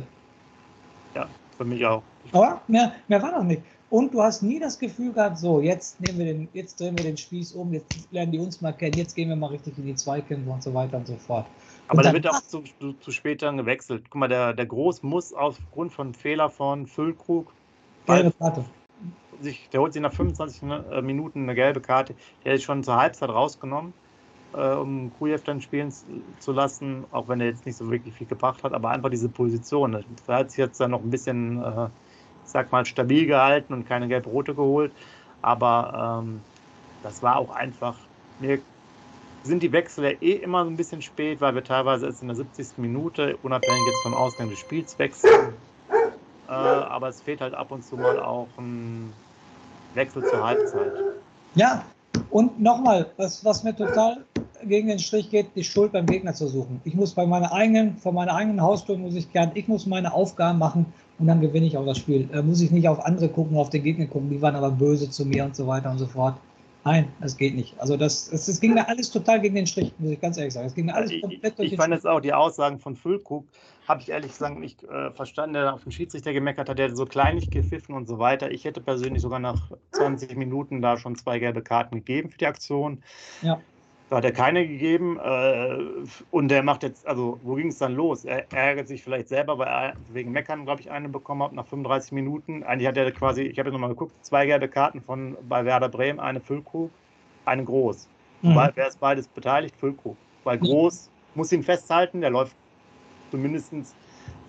Ja, 1.14 1.28
für 1.58 1.66
mich 1.66 1.86
auch. 1.86 2.02
Aber 2.32 2.62
mehr, 2.68 2.94
mehr 3.08 3.22
war 3.22 3.32
noch 3.32 3.44
nicht. 3.44 3.62
Und 3.90 4.14
du 4.14 4.22
hast 4.22 4.42
nie 4.42 4.60
das 4.60 4.80
Gefühl 4.80 5.14
gehabt, 5.14 5.38
so, 5.38 5.62
jetzt 5.62 6.02
nehmen 6.02 6.18
wir 6.18 6.26
den, 6.26 6.48
jetzt 6.54 6.80
drehen 6.80 6.98
wir 6.98 7.04
den 7.04 7.18
Spieß 7.18 7.54
um, 7.54 7.72
jetzt 7.72 7.86
lernen 8.12 8.32
die 8.32 8.40
uns 8.40 8.60
mal 8.60 8.74
kennen, 8.74 8.98
jetzt 8.98 9.16
gehen 9.16 9.30
wir 9.30 9.36
mal 9.36 9.48
richtig 9.48 9.78
in 9.78 9.86
die 9.86 9.96
Zweikämpfe 9.96 10.50
und 10.50 10.64
so 10.64 10.74
weiter 10.74 10.98
und 10.98 11.08
so 11.08 11.16
fort. 11.18 11.46
Aber 11.88 12.02
der 12.02 12.14
wird 12.14 12.28
auch 12.28 12.42
zu, 12.42 12.64
zu, 12.80 12.94
zu 12.94 13.12
spät 13.12 13.44
dann 13.44 13.58
gewechselt. 13.58 14.06
Guck 14.10 14.20
mal, 14.20 14.28
der, 14.28 14.54
der 14.54 14.66
Groß 14.66 15.04
muss 15.04 15.34
aufgrund 15.34 15.94
von 15.94 16.14
Fehler 16.16 16.50
von 16.50 16.88
Füllkrug 16.88 17.54
gelbe 18.06 18.32
Karte. 18.32 18.66
Sich, 19.42 19.70
der 19.72 19.82
holt 19.82 19.94
sich 19.94 20.02
nach 20.02 20.14
25 20.14 20.64
äh, 20.64 21.02
Minuten 21.02 21.44
eine 21.44 21.56
gelbe 21.56 21.82
Karte. 21.82 22.16
Der 22.44 22.54
ist 22.54 22.64
schon 22.64 22.84
zur 22.84 22.96
Halbzeit 22.96 23.30
rausgenommen, 23.30 23.94
äh, 24.54 24.74
um 24.74 25.12
Krujev 25.18 25.44
dann 25.44 25.62
spielen 25.62 25.94
zu 26.40 26.52
lassen, 26.52 27.06
auch 27.12 27.28
wenn 27.28 27.42
er 27.42 27.48
jetzt 27.48 27.66
nicht 27.66 27.76
so 27.76 27.90
wirklich 27.92 28.16
viel 28.16 28.28
gebracht 28.28 28.64
hat, 28.64 28.74
aber 28.74 28.90
einfach 28.90 29.10
diese 29.10 29.30
Position. 29.30 29.92
Ne? 29.92 30.06
Da 30.26 30.38
hat 30.38 30.52
sich 30.52 30.60
jetzt 30.60 30.80
dann 30.80 30.92
noch 30.92 31.02
ein 31.02 31.10
bisschen, 31.10 31.62
äh, 31.62 31.90
sag 32.46 32.72
mal, 32.72 32.86
stabil 32.86 33.26
gehalten 33.26 33.74
und 33.74 33.88
keine 33.88 34.08
gelb-rote 34.08 34.54
geholt. 34.54 34.92
Aber 35.42 36.22
ähm, 36.24 36.42
das 37.04 37.22
war 37.22 37.38
auch 37.38 37.56
einfach, 37.56 37.96
mir 38.40 38.60
sind 39.44 39.62
die 39.62 39.72
Wechsel 39.72 40.04
ja 40.06 40.12
eh 40.22 40.34
immer 40.34 40.64
so 40.64 40.72
ein 40.72 40.78
bisschen 40.78 41.02
spät, 41.02 41.40
weil 41.40 41.54
wir 41.54 41.64
teilweise 41.64 42.08
erst 42.08 42.22
in 42.22 42.28
der 42.28 42.38
70. 42.38 42.78
Minute, 42.78 43.38
unabhängig 43.44 43.82
jetzt 43.88 44.02
vom 44.02 44.14
Ausgang 44.14 44.50
des 44.50 44.60
Spiels, 44.60 44.98
wechseln. 44.98 45.54
Äh, 46.48 46.52
aber 46.52 47.10
es 47.10 47.22
fehlt 47.22 47.42
halt 47.42 47.54
ab 47.54 47.72
und 47.72 47.84
zu 47.84 47.96
mal 47.96 48.20
auch 48.20 48.48
ein 48.58 49.14
Wechsel 49.94 50.24
zur 50.24 50.44
Halbzeit. 50.46 50.94
Ja, 51.56 51.84
und 52.30 52.60
nochmal, 52.60 53.12
was, 53.18 53.44
was 53.46 53.64
mir 53.64 53.76
total 53.76 54.24
gegen 54.64 54.88
den 54.88 55.00
Strich 55.00 55.30
geht, 55.30 55.56
die 55.56 55.64
Schuld 55.64 55.92
beim 55.92 56.06
Gegner 56.06 56.34
zu 56.34 56.48
suchen. 56.48 56.82
Ich 56.84 56.96
muss 56.96 57.14
bei 57.14 57.26
meiner 57.26 57.52
eigenen, 57.52 57.98
vor 57.98 58.14
meiner 58.14 58.34
eigenen 58.34 58.62
Haustür 58.62 58.98
muss 58.98 59.16
ich 59.16 59.32
gern, 59.32 59.52
ich 59.54 59.68
muss 59.68 59.86
meine 59.86 60.14
Aufgaben 60.14 60.58
machen 60.60 60.92
und 61.18 61.28
dann 61.28 61.42
gewinne 61.42 61.66
ich 61.66 61.78
auch 61.78 61.86
das 61.86 61.98
Spiel. 61.98 62.28
Da 62.32 62.42
muss 62.42 62.62
ich 62.62 62.72
nicht 62.72 62.88
auf 62.88 63.04
andere 63.06 63.30
gucken, 63.30 63.58
auf 63.58 63.70
den 63.70 63.84
Gegner 63.84 64.06
gucken, 64.06 64.30
die 64.30 64.42
waren 64.42 64.56
aber 64.56 64.72
böse 64.72 65.10
zu 65.10 65.26
mir 65.26 65.46
und 65.46 65.56
so 65.56 65.66
weiter 65.68 65.92
und 65.92 65.98
so 65.98 66.08
fort. 66.08 66.36
Nein, 66.84 67.08
das 67.20 67.36
geht 67.36 67.56
nicht. 67.56 67.74
Also 67.80 67.98
das, 67.98 68.30
das, 68.30 68.46
das, 68.46 68.60
ging 68.60 68.76
mir 68.76 68.88
alles 68.88 69.10
total 69.10 69.42
gegen 69.42 69.56
den 69.56 69.66
Strich, 69.66 69.92
muss 69.98 70.12
ich 70.12 70.22
ganz 70.22 70.38
ehrlich 70.38 70.54
sagen. 70.54 70.68
Es 70.68 70.76
ging 70.76 70.86
mir 70.86 70.94
alles 70.94 71.12
komplett 71.20 71.58
durch 71.58 71.68
Ich, 71.68 71.74
ich 71.74 71.80
fand 71.80 71.92
jetzt 71.94 72.06
auch 72.06 72.20
die 72.20 72.32
Aussagen 72.32 72.78
von 72.78 72.96
Füllkrug, 72.96 73.48
habe 73.88 74.02
ich 74.02 74.10
ehrlich 74.10 74.32
gesagt 74.34 74.60
nicht 74.60 74.84
äh, 74.84 75.10
verstanden, 75.10 75.56
der 75.56 75.74
auf 75.74 75.82
den 75.82 75.92
Schiedsrichter 75.92 76.32
gemeckert 76.32 76.70
hat, 76.70 76.78
der 76.78 76.96
so 76.96 77.08
kleinlich 77.08 77.50
gepfiffen 77.50 77.96
und 77.96 78.08
so 78.08 78.20
weiter. 78.20 78.52
Ich 78.52 78.66
hätte 78.66 78.82
persönlich 78.82 79.24
sogar 79.24 79.40
nach 79.40 79.72
20 79.94 80.36
Minuten 80.38 80.80
da 80.80 80.98
schon 80.98 81.16
zwei 81.16 81.40
gelbe 81.40 81.64
Karten 81.64 81.96
gegeben 81.96 82.30
für 82.30 82.38
die 82.38 82.46
Aktion. 82.46 83.02
Ja. 83.42 83.60
Da 84.10 84.18
hat 84.18 84.26
er 84.26 84.32
keine 84.32 84.68
gegeben 84.68 85.18
äh, 85.18 85.78
und 86.30 86.50
der 86.50 86.62
macht 86.62 86.84
jetzt, 86.84 87.08
also 87.08 87.40
wo 87.42 87.56
ging 87.56 87.70
es 87.70 87.80
dann 87.80 87.96
los? 87.96 88.24
Er 88.24 88.52
ärgert 88.54 88.88
sich 88.88 89.04
vielleicht 89.04 89.30
selber, 89.30 89.58
weil 89.58 89.68
er 89.68 89.94
wegen 90.14 90.32
Meckern, 90.32 90.66
glaube 90.66 90.82
ich, 90.82 90.92
eine 90.92 91.10
bekommen 91.10 91.42
hat 91.42 91.54
nach 91.54 91.66
35 91.66 92.12
Minuten. 92.12 92.64
Eigentlich 92.64 92.88
hat 92.88 92.98
er 92.98 93.12
quasi, 93.12 93.42
ich 93.42 93.58
habe 93.58 93.70
jetzt 93.70 93.74
nochmal 93.74 93.90
geguckt, 93.90 94.14
zwei 94.24 94.46
gelbe 94.46 94.68
Karten 94.68 95.02
von 95.02 95.36
bei 95.50 95.66
Werder 95.66 95.90
Bremen, 95.90 96.20
eine 96.20 96.40
Füllkrug, 96.40 96.92
eine 97.46 97.64
Groß. 97.64 98.08
Mhm. 98.44 98.56
Weil, 98.56 98.72
wer 98.76 98.88
ist 98.88 99.00
beides 99.00 99.28
beteiligt? 99.28 99.76
Füllkrug. 99.76 100.18
Weil 100.44 100.60
Groß 100.60 101.10
muss 101.34 101.52
ihn 101.52 101.64
festhalten, 101.64 102.22
der 102.22 102.30
läuft 102.30 102.56
zumindest 103.32 103.74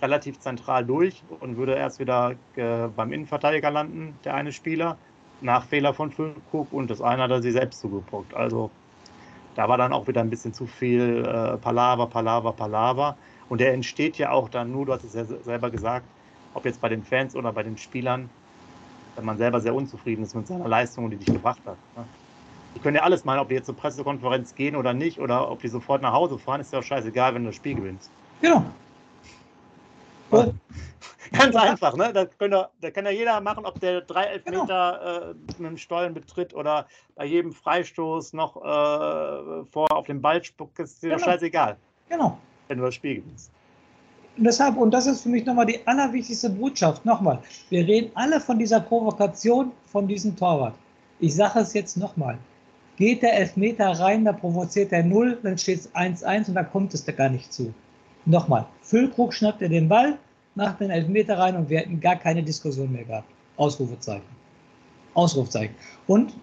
relativ 0.03 0.39
zentral 0.39 0.85
durch 0.85 1.23
und 1.39 1.57
würde 1.57 1.73
erst 1.73 1.99
wieder 1.99 2.35
äh, 2.55 2.87
beim 2.95 3.11
Innenverteidiger 3.11 3.71
landen, 3.71 4.17
der 4.23 4.35
eine 4.35 4.51
Spieler, 4.51 4.97
nach 5.41 5.65
Fehler 5.65 5.93
von 5.93 6.11
Füllkrug 6.11 6.71
und 6.71 6.89
das 6.89 7.01
eine 7.01 7.23
hat 7.23 7.31
er 7.31 7.41
sich 7.41 7.53
selbst 7.53 7.79
zugepuckt. 7.79 8.35
Also 8.35 8.69
da 9.57 9.67
war 9.67 9.77
dann 9.77 9.91
auch 9.91 10.07
wieder 10.07 10.21
ein 10.21 10.29
bisschen 10.29 10.53
zu 10.53 10.67
viel 10.67 11.25
äh, 11.25 11.57
Palaver, 11.57 12.05
Palaver, 12.05 12.53
Palaver. 12.53 13.17
Und 13.49 13.59
der 13.59 13.73
entsteht 13.73 14.17
ja 14.19 14.29
auch 14.29 14.49
dann 14.49 14.71
nur, 14.71 14.85
du 14.85 14.93
hast 14.93 15.03
es 15.03 15.15
ja 15.15 15.25
selber 15.25 15.71
gesagt, 15.71 16.05
ob 16.53 16.63
jetzt 16.63 16.79
bei 16.79 16.89
den 16.89 17.03
Fans 17.03 17.35
oder 17.35 17.51
bei 17.51 17.63
den 17.63 17.75
Spielern, 17.75 18.29
wenn 19.15 19.25
man 19.25 19.37
selber 19.39 19.59
sehr 19.59 19.73
unzufrieden 19.73 20.23
ist 20.23 20.35
mit 20.35 20.45
seiner 20.45 20.67
Leistung 20.67 21.05
und 21.05 21.11
die 21.11 21.17
dich 21.17 21.33
gebracht 21.33 21.61
hat. 21.65 21.77
Ne? 21.95 22.03
Die 22.75 22.79
können 22.79 22.97
ja 22.97 23.01
alles 23.01 23.25
meinen, 23.25 23.39
ob 23.39 23.49
die 23.49 23.55
jetzt 23.55 23.65
zur 23.65 23.75
Pressekonferenz 23.75 24.53
gehen 24.53 24.75
oder 24.75 24.93
nicht, 24.93 25.19
oder 25.19 25.49
ob 25.49 25.59
die 25.61 25.69
sofort 25.69 26.03
nach 26.03 26.13
Hause 26.13 26.37
fahren, 26.37 26.61
ist 26.61 26.71
ja 26.71 26.77
auch 26.77 26.83
scheißegal, 26.83 27.33
wenn 27.33 27.41
du 27.41 27.49
das 27.49 27.55
Spiel 27.55 27.73
gewinnst. 27.73 28.11
Genau. 28.41 28.63
Ganz 31.31 31.55
einfach, 31.55 31.95
ne? 31.95 32.11
Da, 32.13 32.25
können, 32.25 32.65
da 32.81 32.91
kann 32.91 33.05
ja 33.05 33.11
jeder 33.11 33.41
machen, 33.41 33.65
ob 33.65 33.79
der 33.79 34.01
drei 34.01 34.23
Elfmeter 34.25 34.63
genau. 34.65 35.31
äh, 35.31 35.61
mit 35.61 35.71
dem 35.71 35.77
Stollen 35.77 36.13
betritt 36.13 36.53
oder 36.53 36.87
bei 37.15 37.25
jedem 37.25 37.51
Freistoß 37.51 38.33
noch 38.33 38.57
äh, 38.57 39.65
vor 39.65 39.91
auf 39.91 40.05
den 40.07 40.21
Ball 40.21 40.43
spuckt, 40.43 40.79
ist 40.79 41.01
dir 41.01 41.11
genau. 41.11 41.23
scheißegal. 41.23 41.77
Genau. 42.09 42.37
Wenn 42.67 42.79
du 42.79 42.85
das 42.85 42.95
Spiel 42.95 43.15
gewinnst. 43.15 43.51
Und 44.37 44.43
deshalb, 44.43 44.77
und 44.77 44.91
das 44.91 45.07
ist 45.07 45.23
für 45.23 45.29
mich 45.29 45.45
nochmal 45.45 45.65
die 45.65 45.79
allerwichtigste 45.87 46.49
Botschaft, 46.49 47.03
nochmal, 47.05 47.39
wir 47.69 47.87
reden 47.87 48.11
alle 48.13 48.39
von 48.39 48.59
dieser 48.59 48.79
Provokation 48.79 49.71
von 49.87 50.07
diesem 50.07 50.35
Torwart. 50.35 50.75
Ich 51.19 51.33
sage 51.35 51.59
es 51.59 51.73
jetzt 51.73 51.97
nochmal. 51.97 52.37
Geht 52.97 53.23
der 53.23 53.33
Elfmeter 53.33 53.91
rein, 53.99 54.25
da 54.25 54.33
provoziert 54.33 54.91
er 54.91 55.03
0, 55.03 55.39
dann 55.41 55.57
steht 55.57 55.79
es 55.79 55.95
1-1 55.95 56.49
und 56.49 56.55
da 56.55 56.63
kommt 56.63 56.93
es 56.93 57.03
da 57.03 57.11
gar 57.11 57.29
nicht 57.29 57.51
zu. 57.51 57.73
Nochmal, 58.25 58.65
Füllkrug 58.81 59.33
schnappt 59.33 59.61
er 59.61 59.69
den 59.69 59.87
Ball, 59.87 60.17
macht 60.57 60.81
den 60.81 60.89
Elfmeter 60.89 61.37
rein 61.37 61.55
und 61.55 61.69
wir 61.69 61.79
hätten 61.79 61.99
gar 62.01 62.15
keine 62.15 62.43
Diskussion 62.43 62.91
mehr 62.91 63.05
gehabt. 63.05 63.29
Ausrufezeichen. 63.57 64.25
Ausrufezeichen. 65.13 65.75
Und 66.07 66.33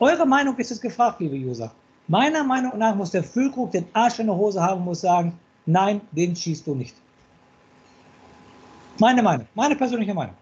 eure 0.00 0.26
Meinung 0.26 0.56
ist 0.56 0.72
es 0.72 0.80
gefragt, 0.80 1.20
liebe 1.20 1.36
User. 1.36 1.70
Meiner 2.08 2.44
Meinung 2.44 2.76
nach 2.76 2.94
muss 2.94 3.12
der 3.12 3.22
Füllkrug 3.22 3.70
den 3.70 3.86
Arsch 3.92 4.18
in 4.18 4.26
der 4.26 4.36
Hose 4.36 4.60
haben 4.60 4.80
und 4.80 4.86
muss 4.86 5.00
sagen, 5.00 5.38
nein, 5.66 6.00
den 6.12 6.36
schießt 6.36 6.66
du 6.66 6.74
nicht. 6.74 6.94
Meine 8.98 9.22
Meinung, 9.22 9.46
meine 9.54 9.76
persönliche 9.76 10.14
Meinung. 10.14 10.34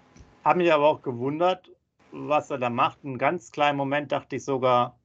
Habe 0.45 0.59
mich 0.59 0.73
aber 0.73 0.89
auch 0.89 1.03
gewundert, 1.03 1.71
was 2.11 2.51
er 2.51 2.59
da 2.59 2.71
macht. 2.71 2.99
Einen 3.05 3.19
ganz 3.19 3.53
kleinen 3.53 3.77
Moment 3.77 4.11
dachte 4.11 4.37
ich 4.37 4.45
sogar, 4.45 4.97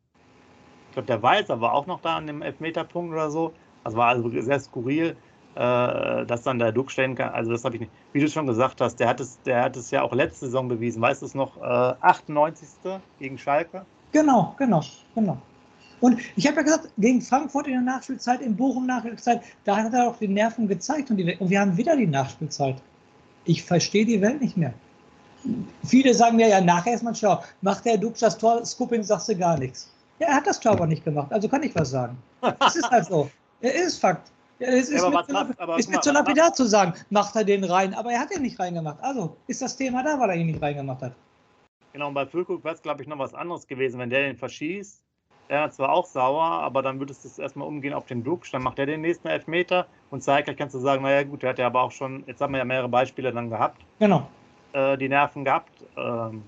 ich 0.88 0.94
glaube, 0.94 1.08
der 1.08 1.22
Weißer 1.22 1.60
war 1.62 1.74
auch 1.74 1.86
noch 1.86 2.02
da 2.02 2.18
an 2.18 2.28
dem 2.28 2.42
Elfmeterpunkt 2.42 3.14
oder 3.14 3.30
so. 3.30 3.54
Das 3.84 3.96
war 3.96 4.08
also 4.08 4.30
sehr 4.30 4.60
skurril 4.60 5.16
äh, 5.58 6.26
dass 6.26 6.44
dann 6.44 6.60
der 6.60 6.72
Duck 6.72 6.92
stellen 6.92 7.16
kann. 7.16 7.30
Also 7.30 7.52
das 7.52 7.64
habe 7.64 7.76
ich 7.76 7.82
nicht. 7.82 7.92
Wie 8.14 8.20
du 8.20 8.30
schon 8.30 8.46
gesagt 8.46 8.80
hast, 8.80 9.00
der 9.00 9.08
hat 9.08 9.20
es, 9.20 9.42
der 9.42 9.64
hat 9.64 9.76
es 9.76 9.90
ja 9.90 10.04
auch 10.04 10.14
letzte 10.14 10.46
Saison 10.46 10.68
bewiesen. 10.68 11.02
Weißt 11.02 11.22
du 11.22 11.26
es 11.26 11.34
noch? 11.34 11.58
Äh, 11.58 11.96
98. 12.02 12.70
gegen 13.20 13.38
Schalke. 13.38 13.86
Genau, 14.12 14.54
genau, 14.58 14.82
genau. 15.16 15.38
Und 16.00 16.20
ich 16.36 16.46
habe 16.46 16.58
ja 16.58 16.62
gesagt, 16.62 16.90
gegen 16.98 17.22
Frankfurt 17.22 17.66
in 17.66 17.74
der 17.74 17.82
Nachspielzeit, 17.82 18.42
in 18.42 18.56
Bochum 18.56 18.86
Nachspielzeit, 18.86 19.42
da 19.64 19.78
hat 19.78 19.94
er 19.94 20.10
auch 20.10 20.18
die 20.18 20.28
Nerven 20.28 20.68
gezeigt 20.68 21.10
und, 21.10 21.18
die, 21.18 21.36
und 21.38 21.50
wir 21.50 21.60
haben 21.60 21.76
wieder 21.76 21.98
die 21.98 22.06
Nachspielzeit. 22.06 22.76
Ich 23.46 23.64
verstehe 23.64 24.06
die 24.06 24.22
Welt 24.22 24.42
nicht 24.42 24.58
mehr. 24.58 24.74
Viele 25.84 26.14
sagen 26.14 26.36
mir 26.36 26.50
ja, 26.50 26.62
nachher 26.62 26.94
ist 26.94 27.04
man 27.04 27.16
schlau. 27.16 27.42
Macht 27.62 27.86
der 27.86 27.98
Dux 27.98 28.20
das 28.20 28.38
Tor, 28.38 28.64
Scooping, 28.64 29.02
sagst 29.02 29.30
du 29.30 29.36
gar 29.36 29.58
nichts. 29.58 29.92
Ja, 30.20 30.28
er 30.28 30.36
hat 30.36 30.46
das 30.48 30.60
Tor 30.60 30.74
aber 30.74 30.86
nicht 30.86 31.04
gemacht, 31.04 31.32
also 31.32 31.48
kann 31.48 31.64
ich 31.64 31.74
was 31.76 31.90
sagen. 31.90 32.18
Das 32.60 32.76
ist 32.76 32.90
halt 32.92 33.06
so. 33.06 33.30
Er 33.62 33.74
ist 33.74 33.98
Fakt. 34.00 34.32
Ja, 34.60 34.68
es 34.70 34.90
ist, 34.90 35.02
ja, 35.02 35.10
mit, 35.10 35.30
macht, 35.30 35.60
aber, 35.60 35.78
ist 35.78 35.90
mit 35.90 36.04
so 36.04 36.12
lapidar 36.12 36.54
zu 36.54 36.66
sagen, 36.66 36.94
macht 37.10 37.36
er 37.36 37.44
den 37.44 37.64
rein, 37.64 37.94
aber 37.94 38.12
er 38.12 38.20
hat 38.20 38.34
ja 38.34 38.40
nicht 38.40 38.60
reingemacht. 38.60 38.98
Also 39.02 39.38
ist 39.48 39.62
das 39.62 39.78
Thema 39.78 40.04
da, 40.04 40.20
weil 40.20 40.32
er 40.32 40.36
ihn 40.36 40.48
nicht 40.48 40.62
reingemacht 40.62 41.02
hat. 41.02 41.14
Genau, 41.94 42.08
und 42.08 42.14
bei 42.14 42.26
Füllkrug 42.26 42.64
wäre 42.64 42.76
es, 42.76 42.82
glaube 42.82 43.02
ich, 43.02 43.08
noch 43.08 43.20
was 43.20 43.34
anderes 43.34 43.68
gewesen, 43.68 44.00
wenn 44.00 44.10
der 44.10 44.22
den 44.22 44.36
verschießt. 44.36 45.04
Er 45.50 45.62
hat 45.62 45.74
zwar 45.74 45.92
auch 45.92 46.06
sauer, 46.06 46.44
aber 46.44 46.82
dann 46.82 47.00
würdest 47.00 47.24
du 47.24 47.30
es 47.30 47.40
erstmal 47.40 47.68
umgehen 47.68 47.94
auf 47.94 48.06
den 48.06 48.24
Dux, 48.24 48.52
dann 48.52 48.64
macht 48.64 48.80
er 48.80 48.86
den 48.86 49.02
nächsten 49.02 49.28
Elfmeter 49.28 49.88
und 50.10 50.22
zeitgleich 50.22 50.58
kannst 50.58 50.76
du 50.76 50.80
sagen, 50.80 51.04
naja 51.04 51.24
gut, 51.24 51.44
der 51.44 51.52
hat 51.52 51.60
ja 51.60 51.68
aber 51.68 51.82
auch 51.82 51.92
schon, 51.92 52.24
jetzt 52.28 52.42
haben 52.42 52.52
wir 52.54 52.58
ja 52.58 52.66
mehrere 52.66 52.90
Beispiele 52.90 53.32
dann 53.32 53.50
gehabt. 53.50 53.82
Genau. 54.00 54.28
Äh, 54.74 54.98
die 54.98 55.08
Nerven 55.08 55.46
gehabt, 55.46 55.72
ähm, 55.96 56.44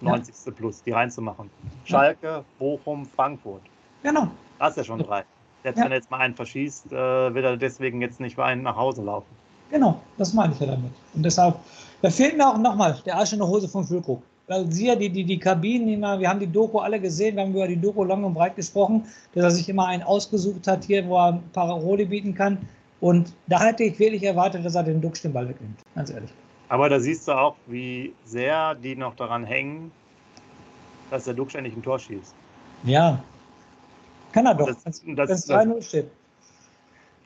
90. 0.00 0.34
Ja. 0.46 0.52
plus, 0.52 0.82
die 0.82 0.92
reinzumachen. 0.92 1.50
Schalke, 1.84 2.44
Bochum, 2.58 3.04
Frankfurt. 3.04 3.62
Genau. 4.02 4.28
Das 4.58 4.70
ist 4.70 4.76
ja 4.76 4.84
schon 4.84 5.00
drei. 5.00 5.24
Selbst 5.62 5.78
ja. 5.78 5.84
wenn 5.84 5.92
er 5.92 5.98
jetzt 5.98 6.10
mal 6.10 6.18
einen 6.18 6.34
verschießt, 6.34 6.92
äh, 6.92 7.34
wird 7.34 7.44
er 7.44 7.56
deswegen 7.56 8.00
jetzt 8.00 8.20
nicht 8.20 8.36
weinend 8.38 8.64
nach 8.64 8.76
Hause 8.76 9.02
laufen. 9.02 9.26
Genau, 9.70 10.00
das 10.18 10.32
meine 10.32 10.52
ich 10.52 10.60
ja 10.60 10.66
damit. 10.66 10.92
Und 11.14 11.22
deshalb, 11.22 11.56
da 12.02 12.10
fehlt 12.10 12.36
mir 12.36 12.48
auch 12.48 12.58
nochmal 12.58 12.98
der 13.06 13.16
Arsch 13.16 13.32
in 13.32 13.38
der 13.38 13.48
Hose 13.48 13.68
von 13.68 13.84
Füllkrug. 13.84 14.22
Weil 14.48 14.70
sie 14.72 14.88
ja 14.88 14.96
die, 14.96 15.08
die, 15.08 15.22
die 15.22 15.38
Kabinen 15.38 16.00
wir 16.00 16.28
haben 16.28 16.40
die 16.40 16.46
Doku 16.46 16.78
alle 16.78 16.98
gesehen, 16.98 17.36
wir 17.36 17.44
haben 17.44 17.52
über 17.52 17.68
die 17.68 17.80
Doku 17.80 18.02
lang 18.02 18.24
und 18.24 18.34
breit 18.34 18.56
gesprochen, 18.56 19.04
dass 19.32 19.44
er 19.44 19.50
sich 19.52 19.68
immer 19.68 19.86
einen 19.86 20.02
ausgesucht 20.02 20.66
hat 20.66 20.84
hier, 20.84 21.06
wo 21.06 21.18
er 21.18 21.40
Paroli 21.52 22.04
bieten 22.04 22.34
kann. 22.34 22.58
Und 23.00 23.32
da 23.46 23.60
hätte 23.60 23.84
ich 23.84 23.98
wirklich 23.98 24.24
erwartet, 24.24 24.64
dass 24.64 24.74
er 24.74 24.82
den 24.82 25.00
Duck 25.00 25.20
den 25.22 25.32
Ball 25.32 25.48
wegnimmt, 25.48 25.78
ganz 25.94 26.10
ehrlich. 26.10 26.30
Aber 26.68 26.88
da 26.88 26.98
siehst 26.98 27.28
du 27.28 27.32
auch, 27.32 27.54
wie 27.66 28.12
sehr 28.24 28.74
die 28.74 28.96
noch 28.96 29.14
daran 29.14 29.44
hängen, 29.44 29.92
dass 31.10 31.24
der 31.24 31.34
Duck 31.34 31.50
ständig 31.50 31.76
ein 31.76 31.82
Tor 31.82 31.98
schießt. 31.98 32.34
Ja, 32.84 33.22
kann 34.32 34.46
er 34.46 34.54
doch, 34.54 34.66
das, 34.66 35.02
das, 35.04 35.28
das 35.28 35.50
3-0 35.50 35.82
steht. 35.82 36.10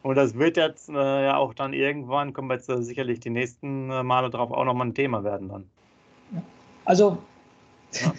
Und 0.03 0.17
das 0.17 0.35
wird 0.35 0.59
jetzt 0.59 0.90
äh, 0.90 1.25
ja 1.25 1.37
auch 1.37 1.55
dann 1.55 1.73
irgendwann, 1.73 2.35
kommen 2.35 2.49
wir 2.49 2.57
jetzt 2.57 2.69
äh, 2.69 2.83
sicherlich 2.83 3.21
die 3.21 3.31
nächsten 3.31 3.90
äh, 3.90 4.03
Male 4.03 4.29
drauf, 4.29 4.51
auch 4.51 4.64
nochmal 4.64 4.88
ein 4.88 4.95
Thema 4.95 5.25
werden 5.25 5.49
dann. 5.49 5.71
Also, 6.85 7.19
ja. 7.93 8.12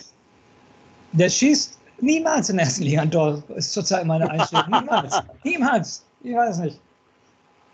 der 1.11 1.29
schießt 1.29 1.79
niemals 2.01 2.49
in 2.49 2.57
der 2.57 2.65
ersten 2.65 2.83
Liga 2.83 3.01
ein 3.01 3.11
Tor, 3.11 3.43
ist 3.55 3.71
zurzeit 3.71 4.05
meine 4.05 4.29
Einstellung. 4.29 4.65
Niemals. 4.71 5.23
niemals. 5.43 6.05
Ich 6.23 6.35
weiß 6.35 6.57
nicht. 6.59 6.79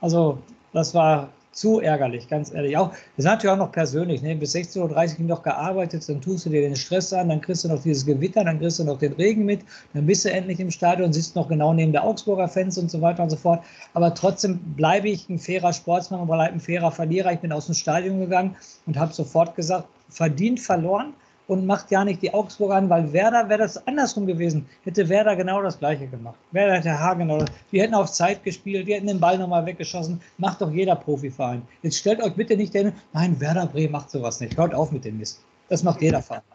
Also, 0.02 0.38
das 0.74 0.93
war 0.93 1.30
zu 1.51 1.81
ärgerlich, 1.81 2.27
ganz 2.27 2.53
ehrlich. 2.53 2.77
Auch, 2.77 2.89
das 2.89 2.99
ist 3.17 3.25
natürlich 3.25 3.53
auch 3.53 3.57
noch 3.57 3.71
persönlich. 3.71 4.21
Ne? 4.21 4.35
Bis 4.35 4.55
16.30 4.55 5.19
Uhr 5.19 5.25
noch 5.25 5.43
gearbeitet, 5.43 6.07
dann 6.07 6.21
tust 6.21 6.45
du 6.45 6.49
dir 6.49 6.61
den 6.61 6.75
Stress 6.75 7.11
an, 7.11 7.29
dann 7.29 7.41
kriegst 7.41 7.63
du 7.63 7.67
noch 7.67 7.81
dieses 7.81 8.05
Gewitter, 8.05 8.43
dann 8.43 8.59
kriegst 8.59 8.79
du 8.79 8.83
noch 8.83 8.99
den 8.99 9.13
Regen 9.13 9.45
mit, 9.45 9.61
dann 9.93 10.05
bist 10.05 10.23
du 10.25 10.31
endlich 10.31 10.59
im 10.59 10.71
Stadion, 10.71 11.11
sitzt 11.11 11.35
noch 11.35 11.49
genau 11.49 11.73
neben 11.73 11.91
der 11.91 12.03
Augsburger 12.03 12.47
Fans 12.47 12.77
und 12.77 12.89
so 12.89 13.01
weiter 13.01 13.23
und 13.23 13.29
so 13.29 13.37
fort. 13.37 13.63
Aber 13.93 14.13
trotzdem 14.13 14.59
bleibe 14.75 15.09
ich 15.09 15.27
ein 15.29 15.39
fairer 15.39 15.73
Sportsmann 15.73 16.21
und 16.21 16.27
bleibe 16.27 16.53
ein 16.53 16.59
fairer 16.59 16.91
Verlierer. 16.91 17.33
Ich 17.33 17.39
bin 17.39 17.51
aus 17.51 17.65
dem 17.65 17.75
Stadion 17.75 18.19
gegangen 18.19 18.55
und 18.85 18.97
habe 18.97 19.13
sofort 19.13 19.55
gesagt, 19.55 19.87
verdient 20.09 20.59
verloren 20.59 21.13
und 21.51 21.65
macht 21.65 21.91
ja 21.91 22.05
nicht 22.05 22.21
die 22.21 22.33
Augsburger 22.33 22.75
an, 22.75 22.89
weil 22.89 23.11
Werder 23.11 23.49
wäre 23.49 23.59
das 23.59 23.85
andersrum 23.85 24.25
gewesen. 24.25 24.65
Hätte 24.85 25.09
Werder 25.09 25.35
genau 25.35 25.61
das 25.61 25.77
Gleiche 25.77 26.07
gemacht. 26.07 26.37
Werder 26.51 26.75
hätte 26.75 26.97
Hagen 26.97 27.27
das. 27.27 27.43
Die 27.73 27.81
hätten 27.81 27.93
auf 27.93 28.09
Zeit 28.09 28.41
gespielt, 28.45 28.87
die 28.87 28.93
hätten 28.93 29.07
den 29.07 29.19
Ball 29.19 29.37
nochmal 29.37 29.65
weggeschossen. 29.65 30.21
Macht 30.37 30.61
doch 30.61 30.71
jeder 30.71 30.95
Profiverein. 30.95 31.61
Jetzt 31.81 31.97
stellt 31.97 32.23
euch 32.23 32.33
bitte 32.35 32.55
nicht 32.55 32.73
den, 32.73 32.93
nein, 33.11 33.37
Werder 33.41 33.65
Bremen 33.65 33.91
macht 33.91 34.11
sowas 34.11 34.39
nicht. 34.39 34.55
Hört 34.55 34.73
auf 34.73 34.93
mit 34.93 35.03
dem 35.03 35.17
Mist. 35.17 35.43
Das 35.67 35.83
macht 35.83 36.01
jeder 36.01 36.21
Verein. 36.21 36.41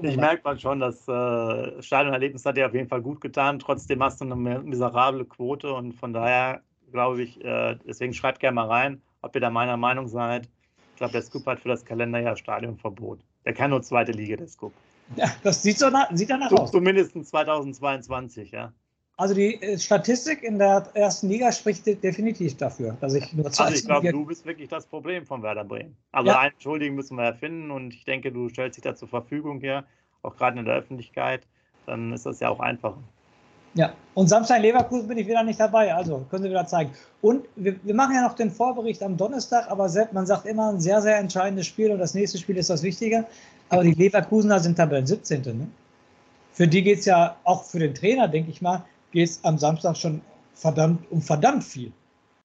Ich 0.00 0.16
merke 0.16 0.40
mal 0.42 0.58
schon, 0.58 0.80
das 0.80 1.06
äh, 1.06 1.82
Stadionerlebnis 1.82 2.46
hat 2.46 2.56
dir 2.56 2.66
auf 2.66 2.72
jeden 2.72 2.88
Fall 2.88 3.02
gut 3.02 3.20
getan. 3.20 3.58
Trotzdem 3.58 4.02
hast 4.02 4.22
du 4.22 4.24
eine 4.24 4.36
miserable 4.36 5.26
Quote 5.26 5.70
und 5.70 5.92
von 5.92 6.14
daher 6.14 6.62
glaube 6.92 7.22
ich, 7.22 7.44
äh, 7.44 7.76
deswegen 7.86 8.14
schreibt 8.14 8.40
gerne 8.40 8.54
mal 8.54 8.68
rein, 8.68 9.02
ob 9.20 9.34
ihr 9.34 9.42
da 9.42 9.50
meiner 9.50 9.76
Meinung 9.76 10.08
seid. 10.08 10.48
Ich 10.92 10.96
glaube, 10.96 11.12
der 11.12 11.20
Scoop 11.20 11.44
hat 11.44 11.60
für 11.60 11.68
das 11.68 11.84
Kalenderjahr 11.84 12.36
Stadionverbot. 12.36 13.20
Der 13.44 13.52
kann 13.54 13.70
nur 13.70 13.82
zweite 13.82 14.12
Liga, 14.12 14.36
der 14.36 14.48
Scoop. 14.48 14.72
Ja, 15.16 15.30
das 15.42 15.62
sieht 15.62 15.78
so 15.78 15.90
nach, 15.90 16.08
sieht 16.12 16.30
danach 16.30 16.50
so, 16.50 16.56
aus. 16.56 16.70
Zumindest 16.70 17.12
2022, 17.12 18.50
ja. 18.52 18.72
Also 19.16 19.34
die 19.34 19.60
äh, 19.62 19.78
Statistik 19.78 20.42
in 20.42 20.58
der 20.58 20.88
ersten 20.94 21.28
Liga 21.28 21.52
spricht 21.52 21.86
definitiv 21.86 22.56
dafür, 22.56 22.96
dass 23.00 23.14
ich 23.14 23.32
nur 23.32 23.50
zwei. 23.50 23.64
Also 23.64 23.76
ich 23.76 23.84
glaube, 23.84 24.10
du 24.10 24.24
bist 24.24 24.46
wirklich 24.46 24.68
das 24.68 24.86
Problem 24.86 25.26
von 25.26 25.42
Werder 25.42 25.64
Bremen. 25.64 25.96
Also 26.12 26.30
ja. 26.30 26.38
einen 26.38 26.54
Schuldigen 26.58 26.94
müssen 26.94 27.16
wir 27.16 27.24
erfinden 27.24 27.70
und 27.70 27.94
ich 27.94 28.04
denke, 28.04 28.32
du 28.32 28.48
stellst 28.48 28.78
dich 28.78 28.84
da 28.84 28.94
zur 28.94 29.08
Verfügung 29.08 29.60
hier, 29.60 29.84
auch 30.22 30.36
gerade 30.36 30.58
in 30.58 30.64
der 30.64 30.76
Öffentlichkeit. 30.76 31.46
Dann 31.86 32.12
ist 32.12 32.26
das 32.26 32.40
ja 32.40 32.48
auch 32.48 32.60
einfacher. 32.60 33.02
Ja, 33.74 33.94
und 34.14 34.28
Samstag 34.28 34.56
in 34.56 34.62
Leverkusen 34.62 35.08
bin 35.08 35.16
ich 35.16 35.26
wieder 35.26 35.42
nicht 35.42 35.58
dabei, 35.58 35.94
also 35.94 36.26
können 36.30 36.42
Sie 36.42 36.50
wieder 36.50 36.66
zeigen. 36.66 36.90
Und 37.22 37.46
wir, 37.56 37.74
wir 37.82 37.94
machen 37.94 38.14
ja 38.14 38.22
noch 38.22 38.34
den 38.34 38.50
Vorbericht 38.50 39.02
am 39.02 39.16
Donnerstag, 39.16 39.70
aber 39.70 39.88
selbst, 39.88 40.12
man 40.12 40.26
sagt 40.26 40.44
immer 40.44 40.70
ein 40.70 40.80
sehr, 40.80 41.00
sehr 41.00 41.16
entscheidendes 41.16 41.66
Spiel 41.66 41.90
und 41.90 41.98
das 41.98 42.12
nächste 42.12 42.36
Spiel 42.36 42.58
ist 42.58 42.68
das 42.68 42.82
Wichtige. 42.82 43.24
Aber 43.70 43.82
die 43.82 43.94
Leverkusener 43.94 44.60
sind 44.60 44.76
Tabellen 44.76 45.06
17. 45.06 45.40
Ne? 45.42 45.66
Für 46.52 46.68
die 46.68 46.82
geht 46.82 46.98
es 46.98 47.06
ja, 47.06 47.36
auch 47.44 47.64
für 47.64 47.78
den 47.78 47.94
Trainer, 47.94 48.28
denke 48.28 48.50
ich 48.50 48.60
mal, 48.60 48.84
geht 49.12 49.30
es 49.30 49.40
am 49.44 49.56
Samstag 49.56 49.96
schon 49.96 50.20
verdammt 50.54 51.10
um 51.10 51.22
verdammt 51.22 51.64
viel. 51.64 51.90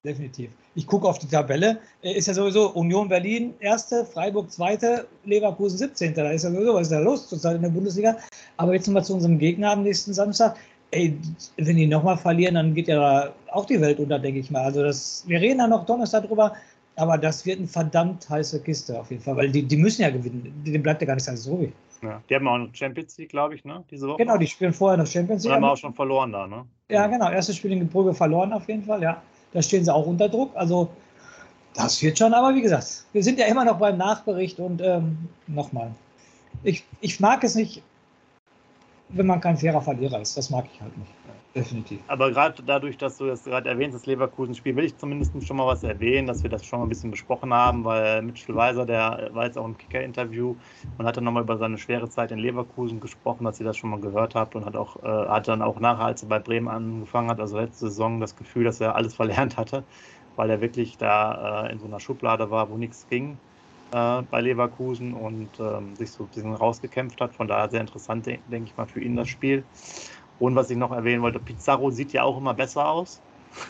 Definitiv. 0.06 0.50
Ich 0.76 0.88
gucke 0.88 1.08
auf 1.08 1.20
die 1.20 1.28
Tabelle. 1.28 1.80
Äh, 2.02 2.14
ist 2.14 2.28
ja 2.28 2.34
sowieso 2.34 2.70
Union 2.70 3.10
Berlin 3.10 3.54
erste, 3.60 4.06
Freiburg 4.06 4.50
zweite, 4.50 5.06
Leverkusen 5.26 5.78
17. 5.78 6.14
Da 6.14 6.30
ist 6.32 6.44
ja 6.44 6.52
sowieso, 6.52 6.76
was 6.76 6.84
ist 6.84 6.92
da 6.92 7.00
los 7.00 7.28
zurzeit 7.28 7.58
in 7.58 7.64
der 7.64 7.70
Bundesliga? 7.70 8.16
Aber 8.56 8.74
jetzt 8.74 8.88
nochmal 8.88 9.04
zu 9.04 9.16
unserem 9.16 9.38
Gegner 9.38 9.72
am 9.72 9.84
nächsten 9.84 10.14
Samstag 10.14 10.56
ey, 10.92 11.18
wenn 11.58 11.76
die 11.76 11.88
nochmal 11.88 12.18
verlieren, 12.18 12.56
dann 12.56 12.74
geht 12.74 12.88
ja 12.88 13.34
auch 13.52 13.66
die 13.66 13.80
Welt 13.82 14.00
unter, 14.00 14.20
denke 14.20 14.40
ich 14.40 14.52
mal. 14.52 14.64
Also 14.64 14.84
das, 14.84 15.24
wir 15.28 15.40
reden 15.40 15.60
da 15.60 15.68
noch 15.68 15.86
Donnerstag 15.86 16.28
drüber, 16.28 16.54
aber 16.96 17.18
das 17.18 17.46
wird 17.46 17.60
eine 17.60 17.68
verdammt 17.68 18.30
heiße 18.30 18.62
Kiste 18.62 19.00
auf 19.00 19.12
jeden 19.12 19.22
Fall, 19.22 19.36
weil 19.36 19.52
die, 19.52 19.64
die 19.64 19.78
müssen 19.78 20.02
ja 20.02 20.10
gewinnen. 20.10 20.54
Dem 20.66 20.84
bleibt 20.84 21.02
ja 21.02 21.08
gar 21.08 21.16
nichts 21.16 21.30
alles 21.30 21.48
ruhig. 21.48 21.72
Ja, 22.04 22.22
die 22.30 22.36
haben 22.36 22.48
auch 22.48 22.58
noch 22.60 22.70
Champions 22.74 23.18
League, 23.18 23.30
glaube 23.30 23.56
ich, 23.56 23.66
ne? 23.66 23.84
Diese 23.90 24.08
Woche. 24.08 24.18
Genau, 24.18 24.38
die 24.38 24.46
spielen 24.46 24.72
vorher 24.72 24.98
noch 24.98 25.08
Champions 25.08 25.44
League. 25.44 25.56
Und 25.56 25.64
haben 25.64 25.72
auch 25.72 25.78
schon 25.78 25.94
verloren 25.94 26.32
da, 26.32 26.46
ne? 26.46 26.66
Ja, 26.90 27.08
genau. 27.08 27.30
Erstes 27.32 27.58
Spiel 27.58 27.72
in 27.72 27.88
Brügge 27.88 28.14
verloren 28.14 28.54
auf 28.54 28.68
jeden 28.68 28.84
Fall, 28.84 29.02
ja. 29.02 29.22
Da 29.52 29.62
stehen 29.62 29.84
sie 29.84 29.94
auch 29.94 30.06
unter 30.06 30.30
Druck. 30.30 30.52
Also 30.56 30.90
das 31.74 32.02
wird 32.02 32.18
schon, 32.18 32.34
aber 32.34 32.56
wie 32.56 32.62
gesagt, 32.62 33.06
wir 33.14 33.24
sind 33.24 33.40
ja 33.40 33.46
immer 33.48 33.66
noch 33.66 33.80
beim 33.80 33.98
Nachbericht 33.98 34.60
und 34.60 34.82
ähm, 34.82 35.18
nochmal. 35.48 35.92
Ich, 36.64 36.84
ich 37.02 37.20
mag 37.20 37.44
es 37.44 37.56
nicht, 37.56 37.84
wenn 39.10 39.26
man 39.26 39.40
kein 39.40 39.58
fairer 39.58 39.82
Verlierer 39.82 40.22
ist. 40.22 40.36
Das 40.38 40.50
mag 40.50 40.66
ich 40.72 40.82
halt 40.82 40.98
nicht. 40.98 41.12
Definitiv. 41.56 42.00
Aber 42.08 42.30
gerade 42.30 42.62
dadurch, 42.62 42.98
dass 42.98 43.18
du 43.18 43.26
das 43.26 43.44
gerade 43.44 43.70
erwähnst, 43.70 43.96
das 43.96 44.06
Leverkusen-Spiel, 44.06 44.76
will 44.76 44.84
ich 44.84 44.98
zumindest 44.98 45.32
schon 45.48 45.58
mal 45.58 45.66
was 45.66 45.82
erwähnen, 45.82 46.28
dass 46.28 46.44
wir 46.44 46.50
das 46.50 46.64
schon 46.66 46.80
mal 46.80 46.86
ein 46.86 46.90
bisschen 46.90 47.10
besprochen 47.10 47.52
haben, 47.52 47.84
weil 47.84 48.22
Mitchell 48.22 48.56
Weiser, 48.56 48.86
der 48.86 49.30
war 49.34 49.46
jetzt 49.46 49.58
auch 49.58 49.66
im 49.66 49.78
Kicker-Interview 49.78 50.56
und 50.98 51.06
hat 51.06 51.18
dann 51.18 51.24
nochmal 51.24 51.44
über 51.44 51.58
seine 51.58 51.78
schwere 51.78 52.10
Zeit 52.10 52.32
in 52.32 52.38
Leverkusen 52.38 53.00
gesprochen, 53.00 53.46
dass 53.46 53.60
ihr 53.60 53.66
das 53.66 53.78
schon 53.78 53.90
mal 53.90 54.00
gehört 54.00 54.36
habt 54.36 54.56
und 54.56 54.66
hat 54.66 54.76
auch, 54.76 55.02
äh, 55.04 55.08
hat 55.08 55.48
dann 55.48 55.64
auch 55.64 55.80
nachher, 55.80 56.06
als 56.06 56.22
er 56.22 56.30
bei 56.30 56.40
Bremen 56.40 56.68
angefangen 56.68 57.30
hat, 57.30 57.40
also 57.40 57.58
letzte 57.58 57.88
Saison, 57.88 58.20
das 58.20 58.36
Gefühl, 58.36 58.66
dass 58.66 58.80
er 58.80 58.96
alles 58.96 59.16
verlernt 59.16 59.58
hatte, 59.58 59.84
weil 60.36 60.50
er 60.52 60.62
wirklich 60.62 60.98
da 60.98 61.66
äh, 61.66 61.72
in 61.72 61.80
so 61.80 61.88
einer 61.88 62.00
Schublade 62.00 62.52
war, 62.52 62.70
wo 62.70 62.78
nichts 62.78 63.08
ging 63.08 63.40
äh, 63.92 64.22
bei 64.24 64.42
Leverkusen 64.42 65.14
und 65.14 65.60
ähm, 65.60 65.96
sich 65.96 66.12
so 66.12 66.24
ein 66.24 66.30
bisschen 66.30 66.54
rausgekämpft 66.54 67.20
hat. 67.22 67.36
Von 67.36 67.48
daher 67.48 67.70
sehr 67.70 67.82
interessant, 67.82 68.26
denke 68.26 68.64
ich 68.64 68.78
mal, 68.78 68.88
für 68.88 69.02
ihn 69.02 69.16
das 69.16 69.30
Spiel. 69.30 69.64
Und 70.40 70.56
was 70.56 70.70
ich 70.70 70.78
noch 70.78 70.92
erwähnen 70.92 71.22
wollte, 71.22 71.40
Pizarro 71.40 71.90
sieht 71.90 72.14
ja 72.14 72.24
auch 72.24 72.38
immer 72.38 72.54
besser 72.54 72.88
aus. 72.88 73.22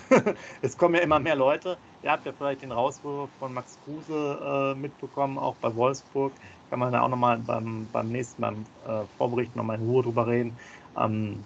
es 0.61 0.77
kommen 0.77 0.95
ja 0.95 1.01
immer 1.01 1.19
mehr 1.19 1.35
Leute. 1.35 1.77
Ihr 2.03 2.11
habt 2.11 2.25
ja 2.25 2.33
vielleicht 2.33 2.61
den 2.61 2.71
Rauswurf 2.71 3.29
von 3.39 3.53
Max 3.53 3.77
Kruse 3.83 4.73
äh, 4.75 4.79
mitbekommen, 4.79 5.37
auch 5.37 5.55
bei 5.55 5.73
Wolfsburg. 5.75 6.33
Kann 6.69 6.79
man 6.79 6.91
da 6.91 7.01
auch 7.01 7.09
nochmal 7.09 7.37
beim, 7.39 7.87
beim 7.91 8.09
nächsten, 8.09 8.41
beim 8.41 8.65
äh, 8.85 9.05
Vorbericht 9.17 9.55
nochmal 9.55 9.77
in 9.77 9.85
Ruhe 9.85 10.03
drüber 10.03 10.27
reden. 10.27 10.57
Ähm, 10.97 11.43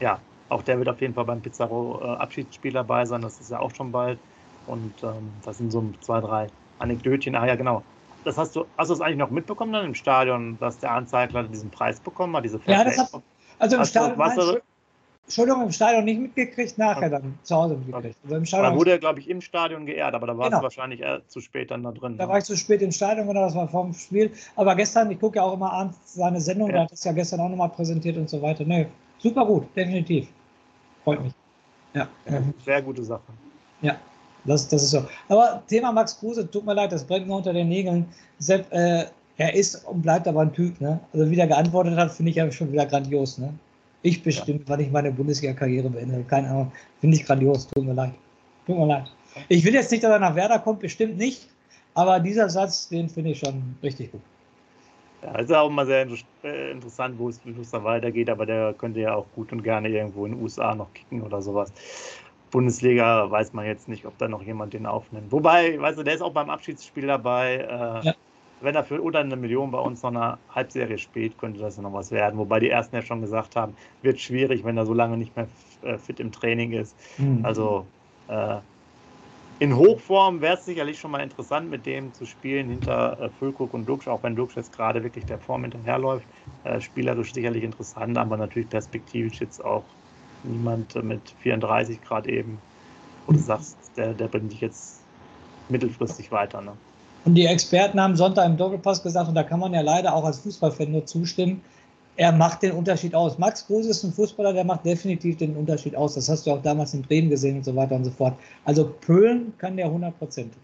ja, 0.00 0.18
auch 0.48 0.62
der 0.62 0.78
wird 0.78 0.88
auf 0.88 1.00
jeden 1.00 1.14
Fall 1.14 1.24
beim 1.24 1.42
Pizarro 1.42 2.00
äh, 2.02 2.16
Abschiedsspiel 2.16 2.72
dabei 2.72 3.04
sein. 3.04 3.22
Das 3.22 3.40
ist 3.40 3.50
ja 3.50 3.60
auch 3.60 3.74
schon 3.74 3.92
bald. 3.92 4.18
Und 4.66 5.02
ähm, 5.02 5.32
das 5.44 5.58
sind 5.58 5.70
so 5.72 5.92
zwei, 6.00 6.20
drei 6.20 6.46
Anekdötchen. 6.82 7.34
Ah 7.34 7.46
ja, 7.46 7.54
genau. 7.54 7.82
Das 8.24 8.38
hast 8.38 8.54
du, 8.54 8.64
hast 8.76 8.88
du 8.88 8.94
es 8.94 9.00
eigentlich 9.00 9.18
noch 9.18 9.30
mitbekommen 9.30 9.72
dann 9.72 9.86
im 9.86 9.94
Stadion, 9.94 10.56
dass 10.60 10.78
der 10.78 10.92
Anzeigler 10.92 11.42
diesen 11.44 11.70
Preis 11.70 11.98
bekommen 11.98 12.36
hat, 12.36 12.44
diese 12.44 12.60
Ja, 12.66 12.84
das 12.84 12.98
hat, 12.98 13.22
also 13.58 13.76
im 13.76 13.84
Stadion, 13.84 14.18
nein, 14.18 14.36
du, 14.36 14.60
Entschuldigung, 15.24 15.62
im 15.62 15.72
Stadion 15.72 16.04
nicht 16.04 16.20
mitgekriegt, 16.20 16.78
nachher 16.78 17.08
dann 17.08 17.38
zu 17.42 17.54
Hause 17.56 17.76
mitgekriegt. 17.76 18.16
Also 18.24 18.36
im 18.36 18.44
Stadion 18.44 18.72
da 18.72 18.78
wurde 18.78 18.90
er, 18.90 18.98
glaube 18.98 19.20
ich, 19.20 19.30
im 19.30 19.40
Stadion 19.40 19.86
geehrt, 19.86 20.14
aber 20.14 20.26
da 20.26 20.36
war 20.36 20.46
genau. 20.46 20.58
es 20.58 20.62
wahrscheinlich 20.62 21.00
eher 21.00 21.26
zu 21.28 21.40
spät 21.40 21.70
dann 21.70 21.82
da 21.84 21.92
drin. 21.92 22.16
Da 22.16 22.26
ne? 22.26 22.30
war 22.30 22.38
ich 22.38 22.44
zu 22.44 22.56
spät 22.56 22.82
im 22.82 22.92
Stadion, 22.92 23.28
genau, 23.28 23.40
das 23.40 23.54
war 23.54 23.68
vorm 23.68 23.94
Spiel. 23.94 24.32
Aber 24.56 24.74
gestern, 24.74 25.10
ich 25.10 25.20
gucke 25.20 25.36
ja 25.36 25.44
auch 25.44 25.54
immer 25.54 25.72
an 25.72 25.94
seine 26.04 26.40
Sendung, 26.40 26.68
ja. 26.68 26.74
da 26.74 26.82
hat 26.82 26.92
es 26.92 27.04
ja 27.04 27.12
gestern 27.12 27.40
auch 27.40 27.48
nochmal 27.48 27.70
präsentiert 27.70 28.16
und 28.16 28.28
so 28.28 28.42
weiter. 28.42 28.64
Nee, 28.64 28.88
super 29.18 29.46
gut, 29.46 29.74
definitiv. 29.76 30.28
Freut 31.04 31.22
mich. 31.22 31.32
Ja. 31.94 32.08
ja 32.28 32.42
sehr 32.64 32.82
gute 32.82 33.04
Sache. 33.04 33.22
Ja, 33.80 33.96
das, 34.44 34.68
das 34.68 34.82
ist 34.82 34.90
so. 34.90 35.04
Aber 35.28 35.62
Thema 35.68 35.92
Max 35.92 36.18
Kruse, 36.18 36.50
tut 36.50 36.64
mir 36.64 36.74
leid, 36.74 36.92
das 36.92 37.04
brennt 37.04 37.26
mir 37.26 37.36
unter 37.36 37.52
den 37.52 37.68
Nägeln. 37.68 38.06
Sepp, 38.38 38.72
äh, 38.72 39.04
er 39.36 39.54
ist 39.54 39.84
und 39.86 40.02
bleibt 40.02 40.26
aber 40.28 40.40
ein 40.40 40.52
Typ. 40.52 40.80
Ne? 40.80 41.00
Also 41.12 41.30
wie 41.30 41.38
er 41.38 41.46
geantwortet 41.46 41.96
hat, 41.96 42.12
finde 42.12 42.30
ich 42.30 42.36
ja 42.36 42.50
schon 42.50 42.72
wieder 42.72 42.86
grandios. 42.86 43.38
Ne? 43.38 43.52
Ich 44.02 44.22
bestimmt, 44.22 44.60
ja. 44.60 44.68
wann 44.68 44.80
ich 44.80 44.90
meine 44.90 45.12
Bundesliga-Karriere 45.12 45.88
beende. 45.88 46.24
Keine 46.24 46.48
Ahnung. 46.50 46.72
Finde 47.00 47.16
ich 47.16 47.24
grandios. 47.24 47.68
Tut 47.68 47.84
mir 47.84 47.94
leid. 47.94 48.12
Tut 48.66 48.78
mir 48.78 48.86
leid. 48.86 49.10
Ich 49.48 49.64
will 49.64 49.74
jetzt 49.74 49.90
nicht, 49.90 50.04
dass 50.04 50.10
er 50.10 50.18
nach 50.18 50.34
Werder 50.34 50.58
kommt, 50.58 50.80
bestimmt 50.80 51.16
nicht. 51.16 51.48
Aber 51.94 52.20
dieser 52.20 52.48
Satz, 52.48 52.88
den 52.88 53.08
finde 53.08 53.30
ich 53.30 53.38
schon 53.38 53.76
richtig 53.82 54.12
gut. 54.12 54.20
Ja, 55.22 55.38
ist 55.38 55.52
auch 55.52 55.68
immer 55.68 55.86
sehr 55.86 56.06
äh, 56.42 56.72
interessant, 56.72 57.16
wo 57.16 57.28
es 57.28 57.40
da 57.70 57.84
weitergeht, 57.84 58.28
aber 58.28 58.44
der 58.44 58.74
könnte 58.74 59.00
ja 59.00 59.14
auch 59.14 59.26
gut 59.36 59.52
und 59.52 59.62
gerne 59.62 59.88
irgendwo 59.88 60.26
in 60.26 60.32
den 60.32 60.42
USA 60.42 60.74
noch 60.74 60.92
kicken 60.92 61.22
oder 61.22 61.40
sowas. 61.40 61.72
Bundesliga 62.52 63.28
weiß 63.28 63.52
man 63.52 63.66
jetzt 63.66 63.88
nicht, 63.88 64.06
ob 64.06 64.16
da 64.18 64.28
noch 64.28 64.42
jemand 64.42 64.74
den 64.74 64.86
aufnimmt. 64.86 65.32
Wobei, 65.32 65.80
weißt 65.80 65.98
du, 65.98 66.04
der 66.04 66.14
ist 66.14 66.22
auch 66.22 66.32
beim 66.32 66.50
Abschiedsspiel 66.50 67.08
dabei. 67.08 67.56
Äh, 67.56 68.06
ja 68.06 68.14
wenn 68.62 68.74
er 68.74 68.84
für 68.84 69.00
unter 69.00 69.18
eine 69.18 69.36
Million 69.36 69.70
bei 69.70 69.78
uns 69.78 70.02
noch 70.02 70.10
eine 70.10 70.38
Halbserie 70.54 70.98
spielt, 70.98 71.36
könnte 71.38 71.60
das 71.60 71.76
ja 71.76 71.82
noch 71.82 71.92
was 71.92 72.10
werden. 72.10 72.38
Wobei 72.38 72.60
die 72.60 72.70
ersten 72.70 72.96
ja 72.96 73.02
schon 73.02 73.20
gesagt 73.20 73.56
haben, 73.56 73.74
wird 74.02 74.20
schwierig, 74.20 74.64
wenn 74.64 74.76
er 74.76 74.86
so 74.86 74.94
lange 74.94 75.16
nicht 75.16 75.34
mehr 75.36 75.48
äh, 75.82 75.98
fit 75.98 76.20
im 76.20 76.32
Training 76.32 76.72
ist. 76.72 76.96
Mhm. 77.18 77.44
Also 77.44 77.86
äh, 78.28 78.56
in 79.58 79.76
Hochform 79.76 80.40
wäre 80.40 80.54
es 80.54 80.64
sicherlich 80.64 80.98
schon 80.98 81.10
mal 81.10 81.20
interessant, 81.20 81.70
mit 81.70 81.86
dem 81.86 82.12
zu 82.14 82.24
spielen 82.24 82.68
hinter 82.68 83.20
äh, 83.20 83.28
Füllkrug 83.38 83.74
und 83.74 83.88
Duxch, 83.88 84.08
auch 84.08 84.22
wenn 84.22 84.34
Duxch 84.34 84.56
jetzt 84.56 84.72
gerade 84.72 85.02
wirklich 85.02 85.24
der 85.26 85.38
Form 85.38 85.62
hinterherläuft. 85.62 86.26
Äh, 86.64 86.80
spielerisch 86.80 87.32
sicherlich 87.32 87.64
interessant, 87.64 88.16
aber 88.16 88.36
natürlich 88.36 88.68
perspektivisch 88.68 89.40
jetzt 89.40 89.64
auch 89.64 89.84
niemand 90.44 90.94
mit 91.02 91.20
34 91.42 92.02
Grad 92.02 92.26
eben, 92.26 92.58
wo 93.26 93.32
du 93.32 93.38
sagst, 93.38 93.76
der, 93.96 94.14
der 94.14 94.28
bringt 94.28 94.52
dich 94.52 94.60
jetzt 94.60 95.00
mittelfristig 95.68 96.30
weiter. 96.32 96.60
Ne? 96.60 96.72
Und 97.24 97.34
die 97.34 97.46
Experten 97.46 98.00
haben 98.00 98.16
Sonntag 98.16 98.46
im 98.46 98.56
Doppelpass 98.56 99.02
gesagt, 99.02 99.28
und 99.28 99.34
da 99.34 99.42
kann 99.42 99.60
man 99.60 99.72
ja 99.72 99.80
leider 99.80 100.14
auch 100.14 100.24
als 100.24 100.40
Fußballfan 100.40 100.90
nur 100.90 101.06
zustimmen, 101.06 101.62
er 102.16 102.32
macht 102.32 102.62
den 102.62 102.72
Unterschied 102.72 103.14
aus. 103.14 103.38
Max 103.38 103.66
Kruse 103.66 103.90
ist 103.90 104.04
ein 104.04 104.12
Fußballer, 104.12 104.52
der 104.52 104.64
macht 104.64 104.84
definitiv 104.84 105.38
den 105.38 105.56
Unterschied 105.56 105.96
aus. 105.96 106.14
Das 106.14 106.28
hast 106.28 106.46
du 106.46 106.50
auch 106.50 106.62
damals 106.62 106.92
in 106.92 107.02
Bremen 107.02 107.30
gesehen 107.30 107.56
und 107.56 107.64
so 107.64 107.74
weiter 107.74 107.96
und 107.96 108.04
so 108.04 108.10
fort. 108.10 108.38
Also 108.64 108.92
Pöhlen 109.00 109.54
kann 109.58 109.76
der 109.76 109.90
hundertprozentig. 109.90 110.60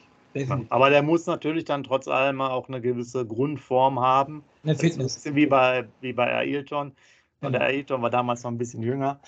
Aber 0.68 0.90
der 0.90 1.02
muss 1.02 1.26
natürlich 1.26 1.64
dann 1.64 1.82
trotz 1.82 2.06
allem 2.06 2.40
auch 2.40 2.68
eine 2.68 2.80
gewisse 2.80 3.24
Grundform 3.24 3.98
haben. 3.98 4.44
Eine 4.62 4.76
Fitness. 4.76 4.98
Ein 4.98 5.14
bisschen 5.14 5.34
wie 5.36 5.46
bei, 5.46 5.84
wie 6.00 6.12
bei 6.12 6.32
Ailton. 6.32 6.92
Und 7.40 7.52
der 7.52 7.62
Ailton 7.62 8.02
war 8.02 8.10
damals 8.10 8.42
noch 8.42 8.50
ein 8.50 8.58
bisschen 8.58 8.82
jünger. 8.82 9.20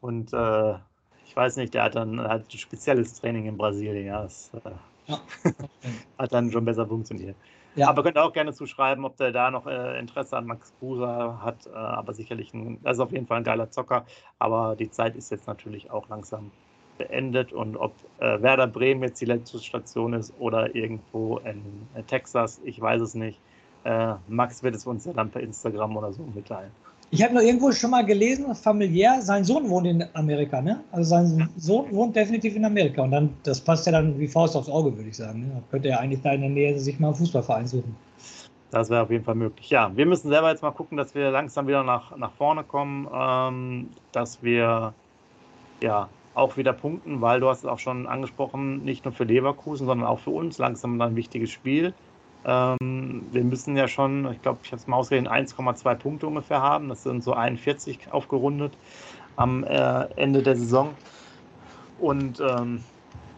Und 0.00 0.32
äh, 0.32 0.74
ich 1.24 1.36
weiß 1.36 1.56
nicht, 1.56 1.74
der 1.74 1.84
hat 1.84 1.94
dann 1.94 2.20
hat 2.20 2.52
ein 2.52 2.58
spezielles 2.58 3.20
Training 3.20 3.46
in 3.46 3.56
Brasilien. 3.56 4.06
Ja, 4.06 4.22
das, 4.22 4.50
äh, 4.54 4.70
ja. 5.06 5.20
Hat 6.18 6.32
dann 6.32 6.50
schon 6.50 6.64
besser 6.64 6.86
funktioniert. 6.86 7.36
Ja. 7.76 7.88
Aber 7.88 8.02
könnt 8.02 8.16
ihr 8.16 8.24
auch 8.24 8.32
gerne 8.32 8.52
zuschreiben, 8.52 9.04
ob 9.04 9.16
der 9.16 9.32
da 9.32 9.50
noch 9.50 9.66
äh, 9.66 9.98
Interesse 9.98 10.36
an 10.36 10.46
Max 10.46 10.72
Kruse 10.78 11.06
hat. 11.42 11.66
Äh, 11.66 11.70
aber 11.76 12.14
sicherlich, 12.14 12.54
ein, 12.54 12.78
das 12.82 12.98
ist 12.98 13.00
auf 13.00 13.12
jeden 13.12 13.26
Fall 13.26 13.38
ein 13.38 13.44
geiler 13.44 13.70
Zocker. 13.70 14.06
Aber 14.38 14.76
die 14.76 14.90
Zeit 14.90 15.16
ist 15.16 15.30
jetzt 15.30 15.46
natürlich 15.46 15.90
auch 15.90 16.08
langsam 16.08 16.52
beendet. 16.98 17.52
Und 17.52 17.76
ob 17.76 17.94
äh, 18.18 18.40
Werder 18.40 18.68
Bremen 18.68 19.02
jetzt 19.02 19.20
die 19.20 19.26
letzte 19.26 19.58
Station 19.58 20.12
ist 20.12 20.32
oder 20.38 20.74
irgendwo 20.74 21.38
in 21.38 21.88
äh, 21.94 22.02
Texas, 22.04 22.60
ich 22.64 22.80
weiß 22.80 23.00
es 23.02 23.14
nicht. 23.14 23.40
äh, 23.84 24.14
Max 24.28 24.62
wird 24.62 24.74
es 24.76 24.86
uns 24.86 25.04
ja 25.04 25.12
dann 25.12 25.30
per 25.30 25.42
Instagram 25.42 25.96
oder 25.96 26.12
so 26.12 26.22
mitteilen. 26.34 26.70
Ich 27.10 27.22
habe 27.22 27.34
noch 27.34 27.42
irgendwo 27.42 27.70
schon 27.70 27.90
mal 27.90 28.04
gelesen, 28.04 28.54
familiär, 28.54 29.22
sein 29.22 29.44
Sohn 29.44 29.68
wohnt 29.68 29.86
in 29.86 30.04
Amerika, 30.14 30.60
ne? 30.60 30.82
Also 30.90 31.10
sein 31.10 31.48
Sohn 31.56 31.92
wohnt 31.92 32.16
definitiv 32.16 32.56
in 32.56 32.64
Amerika 32.64 33.02
und 33.02 33.12
dann, 33.12 33.30
das 33.44 33.60
passt 33.60 33.86
ja 33.86 33.92
dann 33.92 34.18
wie 34.18 34.26
Faust 34.26 34.56
aufs 34.56 34.68
Auge, 34.68 34.96
würde 34.96 35.08
ich 35.08 35.16
sagen. 35.16 35.42
Ne? 35.42 35.62
Könnte 35.70 35.90
er 35.90 36.00
eigentlich 36.00 36.22
da 36.22 36.32
in 36.32 36.40
der 36.40 36.50
Nähe 36.50 36.78
sich 36.78 36.98
mal 36.98 37.08
einen 37.08 37.16
Fußballverein 37.16 37.66
suchen. 37.66 37.94
Das 38.70 38.90
wäre 38.90 39.02
auf 39.02 39.10
jeden 39.10 39.22
Fall 39.22 39.36
möglich. 39.36 39.70
Ja, 39.70 39.92
wir 39.94 40.06
müssen 40.06 40.28
selber 40.28 40.50
jetzt 40.50 40.62
mal 40.62 40.72
gucken, 40.72 40.96
dass 40.96 41.14
wir 41.14 41.30
langsam 41.30 41.68
wieder 41.68 41.84
nach, 41.84 42.16
nach 42.16 42.32
vorne 42.32 42.64
kommen, 42.64 43.08
ähm, 43.14 43.90
dass 44.10 44.42
wir 44.42 44.92
ja 45.80 46.08
auch 46.34 46.56
wieder 46.56 46.72
punkten, 46.72 47.20
weil 47.20 47.38
du 47.38 47.48
hast 47.48 47.58
es 47.58 47.66
auch 47.66 47.78
schon 47.78 48.08
angesprochen, 48.08 48.84
nicht 48.84 49.04
nur 49.04 49.14
für 49.14 49.22
Leverkusen, 49.22 49.86
sondern 49.86 50.08
auch 50.08 50.18
für 50.18 50.30
uns 50.30 50.58
langsam 50.58 51.00
ein 51.00 51.14
wichtiges 51.14 51.50
Spiel. 51.50 51.94
Ähm, 52.44 53.26
wir 53.30 53.44
müssen 53.44 53.76
ja 53.76 53.88
schon, 53.88 54.30
ich 54.32 54.42
glaube, 54.42 54.60
ich 54.62 54.72
habe 54.72 54.80
es 54.80 54.86
mal 54.86 54.96
ausgerechnet, 54.96 55.32
1,2 55.32 55.94
Punkte 55.96 56.26
ungefähr 56.26 56.60
haben. 56.60 56.88
Das 56.88 57.02
sind 57.02 57.22
so 57.24 57.32
41 57.32 58.12
aufgerundet 58.12 58.76
am 59.36 59.64
äh, 59.64 60.04
Ende 60.16 60.42
der 60.42 60.56
Saison. 60.56 60.90
Und 61.98 62.40
ähm, 62.40 62.84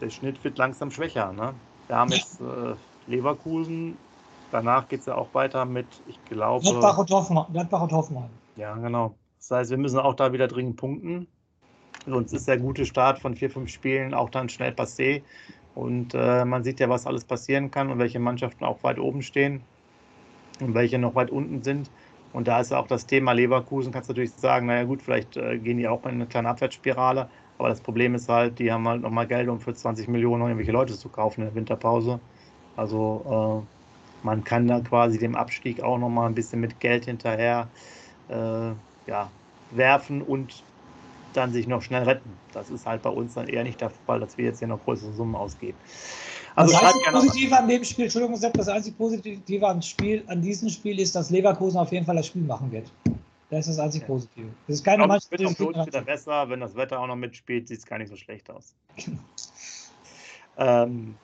der 0.01 0.09
Schnitt 0.09 0.43
wird 0.43 0.57
langsam 0.57 0.91
schwächer. 0.91 1.31
Ne? 1.33 1.53
Wir 1.87 1.95
haben 1.95 2.11
jetzt 2.11 2.41
äh, 2.41 2.75
Leverkusen, 3.07 3.97
danach 4.51 4.87
geht 4.87 5.01
es 5.01 5.05
ja 5.05 5.15
auch 5.15 5.33
weiter 5.33 5.65
mit, 5.65 5.87
ich 6.07 6.23
glaube. 6.25 6.63
Gladbach 6.63 6.97
und, 6.97 7.09
Hoffenheim. 7.11 7.45
Gladbach 7.51 7.81
und 7.81 7.91
Hoffenheim. 7.91 8.29
Ja, 8.55 8.75
genau. 8.75 9.15
Das 9.39 9.51
heißt, 9.51 9.71
wir 9.71 9.77
müssen 9.77 9.99
auch 9.99 10.15
da 10.15 10.33
wieder 10.33 10.47
dringend 10.47 10.77
punkten. 10.77 11.27
Sonst 12.05 12.33
ist 12.33 12.47
der 12.47 12.57
gute 12.57 12.85
Start 12.85 13.19
von 13.19 13.35
vier, 13.35 13.49
fünf 13.49 13.69
Spielen 13.69 14.13
auch 14.13 14.29
dann 14.29 14.49
schnell 14.49 14.71
passé. 14.71 15.23
Und 15.77 16.15
äh, 16.15 16.43
man 16.43 16.63
sieht 16.63 16.79
ja, 16.79 16.89
was 16.89 17.05
alles 17.05 17.23
passieren 17.23 17.69
kann 17.69 17.91
und 17.91 17.99
welche 17.99 18.17
Mannschaften 18.17 18.65
auch 18.65 18.81
weit 18.81 18.97
oben 18.97 19.21
stehen 19.21 19.61
und 20.59 20.73
welche 20.73 20.97
noch 20.97 21.13
weit 21.13 21.29
unten 21.29 21.61
sind. 21.61 21.91
Und 22.33 22.47
da 22.47 22.59
ist 22.59 22.71
ja 22.71 22.79
auch 22.79 22.87
das 22.87 23.05
Thema 23.05 23.33
Leverkusen, 23.33 23.91
kannst 23.91 24.09
du 24.09 24.13
natürlich 24.13 24.33
sagen, 24.33 24.65
naja 24.65 24.85
gut, 24.85 25.03
vielleicht 25.03 25.37
äh, 25.37 25.59
gehen 25.59 25.77
die 25.77 25.87
auch 25.87 26.03
in 26.05 26.15
eine 26.15 26.25
kleine 26.25 26.49
Abwärtsspirale. 26.49 27.29
Aber 27.59 27.69
das 27.69 27.79
Problem 27.79 28.15
ist 28.15 28.27
halt, 28.27 28.57
die 28.57 28.71
haben 28.71 28.87
halt 28.87 29.03
nochmal 29.03 29.27
Geld, 29.27 29.49
um 29.49 29.59
für 29.59 29.71
20 29.71 30.07
Millionen 30.07 30.41
irgendwelche 30.41 30.71
Leute 30.71 30.97
zu 30.97 31.09
kaufen 31.09 31.41
in 31.41 31.47
der 31.47 31.55
Winterpause. 31.55 32.19
Also 32.75 33.63
äh, 33.63 34.25
man 34.25 34.43
kann 34.43 34.67
da 34.67 34.79
quasi 34.79 35.19
dem 35.19 35.35
Abstieg 35.35 35.81
auch 35.81 35.99
nochmal 35.99 36.27
ein 36.27 36.35
bisschen 36.35 36.59
mit 36.59 36.79
Geld 36.79 37.05
hinterher 37.05 37.67
äh, 38.29 38.71
ja, 39.05 39.29
werfen 39.69 40.23
und 40.23 40.63
dann 41.33 41.51
sich 41.51 41.67
noch 41.67 41.81
schnell 41.81 42.03
retten. 42.03 42.29
Das 42.53 42.69
ist 42.69 42.85
halt 42.85 43.01
bei 43.01 43.09
uns 43.09 43.33
dann 43.33 43.47
eher 43.47 43.63
nicht 43.63 43.81
der 43.81 43.89
Fall, 43.89 44.19
dass 44.19 44.37
wir 44.37 44.45
jetzt 44.45 44.59
hier 44.59 44.67
noch 44.67 44.83
größere 44.83 45.13
Summen 45.13 45.35
ausgeben. 45.35 45.77
Also 46.55 46.73
das 46.73 46.83
einzige 46.83 47.11
Positive 47.11 47.57
an 47.57 47.67
dem 47.67 47.83
Spiel, 47.83 48.05
Entschuldigung, 48.05 48.35
Sepp, 48.35 48.53
das 48.53 48.67
einzige 48.67 48.95
Positive 48.95 49.67
an, 49.67 49.81
Spiel, 49.81 50.23
an 50.27 50.41
diesem 50.41 50.69
Spiel 50.69 50.99
ist, 50.99 51.15
dass 51.15 51.29
Leverkusen 51.29 51.77
auf 51.77 51.91
jeden 51.91 52.05
Fall 52.05 52.15
das 52.15 52.27
Spiel 52.27 52.41
machen 52.41 52.71
wird. 52.71 52.91
Das 53.49 53.67
ist 53.67 53.77
das 53.77 53.85
einzige. 53.85 54.05
Positive. 54.05 54.47
Das 54.67 54.77
ist 54.77 54.83
keine 54.83 55.07
Mannschaft, 55.07 55.31
die 55.39 55.45
wird 55.45 55.75
auch 55.77 55.85
wieder 55.85 56.01
besser, 56.01 56.49
wenn 56.49 56.59
das 56.59 56.75
Wetter 56.75 56.99
auch 56.99 57.07
noch 57.07 57.15
mitspielt, 57.15 57.67
sieht 57.67 57.77
es 57.79 57.85
gar 57.85 57.99
nicht 57.99 58.09
so 58.09 58.15
schlecht 58.15 58.49
aus. 58.49 58.75
ähm, 60.57 61.15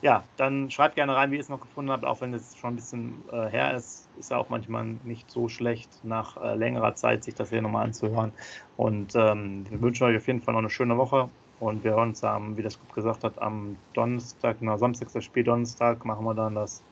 ja, 0.00 0.22
dann 0.36 0.70
schreibt 0.70 0.94
gerne 0.94 1.16
rein, 1.16 1.30
wie 1.32 1.36
ihr 1.36 1.40
es 1.40 1.48
noch 1.48 1.60
gefunden 1.60 1.90
habt, 1.90 2.04
auch 2.04 2.20
wenn 2.20 2.32
es 2.32 2.56
schon 2.56 2.74
ein 2.74 2.76
bisschen 2.76 3.24
äh, 3.32 3.48
her 3.48 3.74
ist. 3.74 4.08
Ist 4.18 4.30
ja 4.30 4.36
auch 4.36 4.48
manchmal 4.48 4.84
nicht 5.02 5.30
so 5.30 5.48
schlecht, 5.48 5.90
nach 6.04 6.36
äh, 6.36 6.54
längerer 6.54 6.94
Zeit 6.94 7.24
sich 7.24 7.34
das 7.34 7.50
hier 7.50 7.62
nochmal 7.62 7.86
anzuhören. 7.86 8.32
Und 8.76 9.14
ähm, 9.16 9.66
wir 9.68 9.80
wünschen 9.80 10.04
euch 10.04 10.16
auf 10.16 10.26
jeden 10.26 10.40
Fall 10.40 10.54
noch 10.54 10.60
eine 10.60 10.70
schöne 10.70 10.96
Woche. 10.96 11.28
Und 11.58 11.82
wir 11.82 11.92
hören 11.92 12.10
uns 12.10 12.22
am, 12.22 12.56
wie 12.56 12.62
das 12.62 12.78
gut 12.78 12.94
gesagt 12.94 13.24
hat, 13.24 13.42
am 13.42 13.76
Donnerstag, 13.94 14.58
na, 14.60 14.78
Samstag, 14.78 15.08
das 15.12 15.24
Spiel 15.24 15.42
Donnerstag, 15.42 16.04
machen 16.04 16.24
wir 16.24 16.34
dann 16.34 16.54
das, 16.54 16.82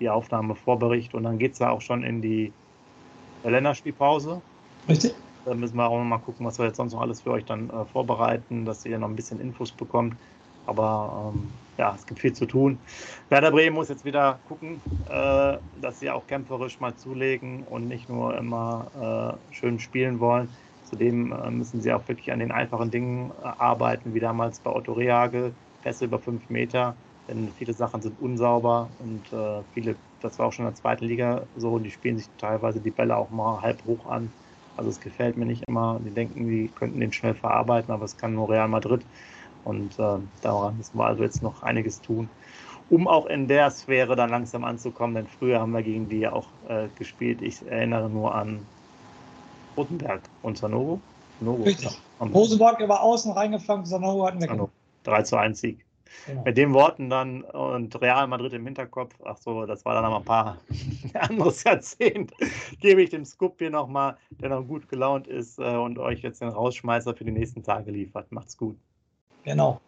die 0.00 0.10
Aufnahme 0.10 0.56
Vorbericht. 0.56 1.14
Und 1.14 1.22
dann 1.22 1.38
geht 1.38 1.52
es 1.52 1.60
ja 1.60 1.70
auch 1.70 1.80
schon 1.80 2.02
in 2.02 2.20
die 2.20 2.52
Länderspielpause. 3.44 4.42
Richtig. 4.88 5.14
Da 5.44 5.54
müssen 5.54 5.76
wir 5.76 5.86
auch 5.86 5.98
noch 5.98 6.04
mal 6.04 6.18
gucken, 6.18 6.44
was 6.44 6.58
wir 6.58 6.66
jetzt 6.66 6.76
sonst 6.76 6.92
noch 6.92 7.00
alles 7.00 7.20
für 7.20 7.30
euch 7.30 7.44
dann 7.44 7.70
äh, 7.70 7.84
vorbereiten, 7.84 8.64
dass 8.64 8.84
ihr 8.84 8.98
noch 8.98 9.08
ein 9.08 9.16
bisschen 9.16 9.40
Infos 9.40 9.70
bekommt. 9.70 10.16
Aber 10.66 11.32
ähm, 11.34 11.48
ja, 11.78 11.94
es 11.94 12.06
gibt 12.06 12.20
viel 12.20 12.32
zu 12.32 12.46
tun. 12.46 12.84
Werder 13.28 13.50
Bremen 13.50 13.74
muss 13.74 13.88
jetzt 13.88 14.04
wieder 14.04 14.42
gucken, 14.44 14.84
äh, 15.06 15.58
dass 15.74 15.98
sie 15.98 16.10
auch 16.10 16.26
kämpferisch 16.26 16.80
mal 16.80 16.96
zulegen 16.96 17.64
und 17.64 17.88
nicht 17.88 18.08
nur 18.08 18.36
immer 18.36 19.40
äh, 19.50 19.54
schön 19.54 19.78
spielen 19.78 20.20
wollen. 20.20 20.56
Zudem 20.82 21.32
äh, 21.32 21.50
müssen 21.50 21.80
sie 21.80 21.92
auch 21.92 22.06
wirklich 22.08 22.32
an 22.32 22.40
den 22.40 22.52
einfachen 22.52 22.90
Dingen 22.90 23.30
äh, 23.30 23.34
arbeiten, 23.42 24.14
wie 24.14 24.20
damals 24.20 24.60
bei 24.60 24.70
Otto 24.70 24.92
Rehagel, 24.92 25.58
Pässe 25.80 26.04
über 26.06 26.20
fünf 26.20 26.48
Meter. 26.48 27.02
Denn 27.28 27.52
viele 27.54 27.72
Sachen 27.72 28.02
sind 28.02 28.18
unsauber 28.18 28.94
und 28.98 29.32
äh, 29.32 29.64
viele, 29.70 30.02
das 30.20 30.38
war 30.38 30.46
auch 30.48 30.52
schon 30.52 30.66
in 30.66 30.70
der 30.72 30.74
zweiten 30.80 31.04
Liga 31.04 31.48
so, 31.54 31.74
und 31.74 31.84
die 31.84 31.90
spielen 31.90 32.18
sich 32.18 32.34
teilweise 32.36 32.82
die 32.82 32.90
Bälle 32.90 33.16
auch 33.16 33.30
mal 33.30 33.62
halb 33.62 33.84
hoch 33.84 34.06
an. 34.06 34.34
Also 34.74 34.90
es 34.90 35.00
gefällt 35.00 35.36
mir 35.36 35.46
nicht 35.46 35.64
immer. 35.68 36.00
Die 36.00 36.12
denken, 36.12 36.46
die 36.48 36.72
könnten 36.74 37.00
den 37.00 37.12
schnell 37.12 37.34
verarbeiten, 37.34 37.92
aber 37.92 38.04
es 38.04 38.16
kann 38.16 38.34
nur 38.34 38.50
Real 38.50 38.68
Madrid. 38.68 39.06
Und 39.64 39.98
äh, 39.98 40.18
daran 40.42 40.76
müssen 40.76 40.98
wir 40.98 41.06
also 41.06 41.22
jetzt 41.22 41.42
noch 41.42 41.62
einiges 41.62 42.00
tun, 42.00 42.28
um 42.90 43.06
auch 43.06 43.26
in 43.26 43.48
der 43.48 43.70
Sphäre 43.70 44.16
dann 44.16 44.30
langsam 44.30 44.64
anzukommen. 44.64 45.14
Denn 45.14 45.26
früher 45.26 45.60
haben 45.60 45.72
wir 45.72 45.82
gegen 45.82 46.08
die 46.08 46.20
ja 46.20 46.32
auch 46.32 46.48
äh, 46.68 46.88
gespielt. 46.98 47.42
Ich 47.42 47.66
erinnere 47.66 48.08
nur 48.08 48.34
an 48.34 48.66
Rotenberg 49.76 50.22
und 50.42 50.58
Sanogo. 50.58 51.00
Sanogo 51.40 51.62
Richtig. 51.62 52.00
Ja, 52.20 52.26
Rosenborg 52.26 52.80
über 52.80 53.02
außen 53.02 53.32
reingeflankt, 53.32 53.86
Sanogo 53.86 54.26
hatten 54.26 54.40
wir. 54.40 54.48
Sanogo. 54.48 54.70
3 55.04 55.22
zu 55.22 55.36
1 55.36 55.60
Sieg. 55.60 55.84
Genau. 56.26 56.42
Mit 56.44 56.56
den 56.56 56.72
Worten 56.72 57.10
dann 57.10 57.42
und 57.42 58.00
Real 58.00 58.26
Madrid 58.26 58.52
im 58.52 58.64
Hinterkopf, 58.64 59.14
ach 59.24 59.38
so, 59.38 59.66
das 59.66 59.84
war 59.84 59.94
dann 59.94 60.04
noch 60.04 60.18
ein 60.18 60.24
paar 60.24 60.58
anderes 61.14 61.64
Jahrzehnt, 61.64 62.32
gebe 62.80 63.02
ich 63.02 63.10
dem 63.10 63.24
Scoop 63.24 63.58
hier 63.58 63.70
nochmal, 63.70 64.16
der 64.40 64.50
noch 64.50 64.62
gut 64.62 64.88
gelaunt 64.88 65.26
ist 65.26 65.58
äh, 65.58 65.76
und 65.76 65.98
euch 65.98 66.20
jetzt 66.20 66.40
den 66.40 66.48
Rausschmeißer 66.48 67.14
für 67.14 67.24
die 67.24 67.32
nächsten 67.32 67.62
Tage 67.62 67.90
liefert. 67.90 68.30
Macht's 68.30 68.56
gut. 68.56 68.76
Genau. 69.44 69.80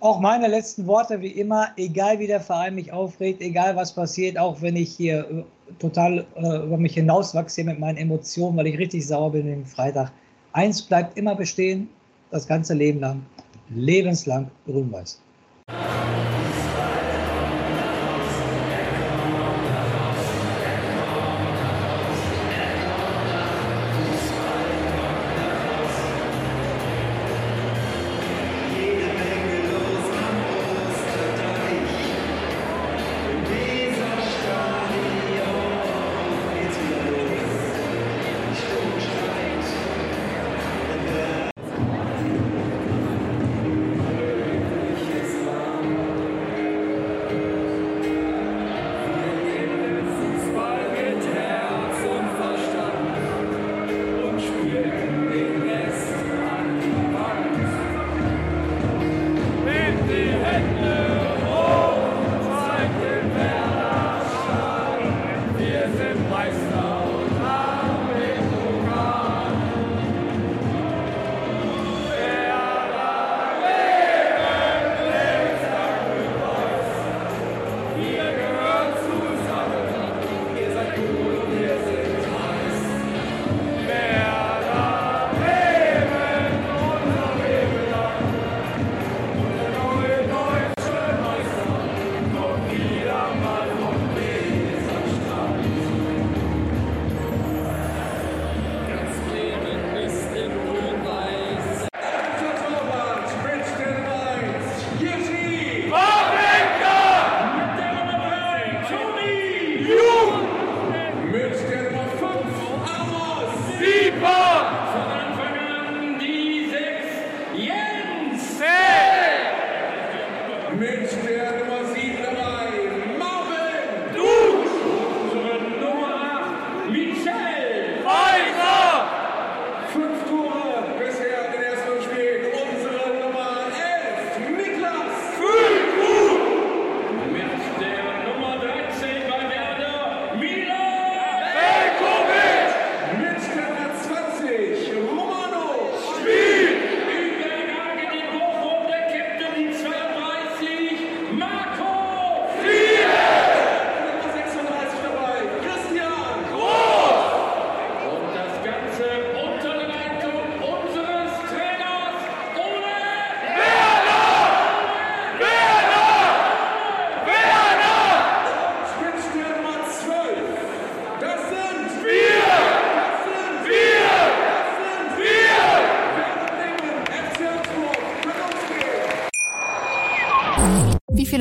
Auch 0.00 0.18
meine 0.18 0.48
letzten 0.48 0.86
Worte 0.86 1.20
wie 1.20 1.28
immer, 1.28 1.68
egal 1.76 2.18
wie 2.18 2.26
der 2.26 2.40
Verein 2.40 2.74
mich 2.74 2.92
aufregt, 2.92 3.40
egal 3.40 3.76
was 3.76 3.92
passiert, 3.92 4.36
auch 4.36 4.60
wenn 4.60 4.74
ich 4.74 4.92
hier 4.92 5.20
äh, 5.30 5.44
total 5.78 6.26
äh, 6.34 6.56
über 6.66 6.76
mich 6.76 6.94
hinauswachse 6.94 7.62
mit 7.62 7.78
meinen 7.78 7.98
Emotionen, 7.98 8.56
weil 8.56 8.66
ich 8.66 8.78
richtig 8.78 9.06
sauer 9.06 9.30
bin 9.30 9.46
den 9.46 9.64
Freitag. 9.64 10.10
Eins 10.52 10.82
bleibt 10.82 11.16
immer 11.16 11.36
bestehen, 11.36 11.88
das 12.32 12.48
ganze 12.48 12.74
Leben 12.74 12.98
lang, 12.98 13.24
lebenslang 13.70 14.50
grün-weiß. 14.66 15.20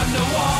on 0.00 0.12
the 0.12 0.18
wall. 0.34 0.59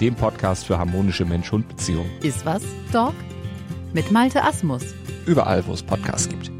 dem 0.00 0.14
Podcast 0.14 0.66
für 0.66 0.78
harmonische 0.78 1.24
Mensch-Hund-Beziehungen. 1.24 2.10
Iswas 2.22 2.62
Dog? 2.92 3.14
Mit 3.92 4.10
Malte 4.10 4.42
Asmus. 4.42 4.82
Überall, 5.26 5.66
wo 5.66 5.72
es 5.72 5.82
Podcasts 5.82 6.28
gibt. 6.28 6.55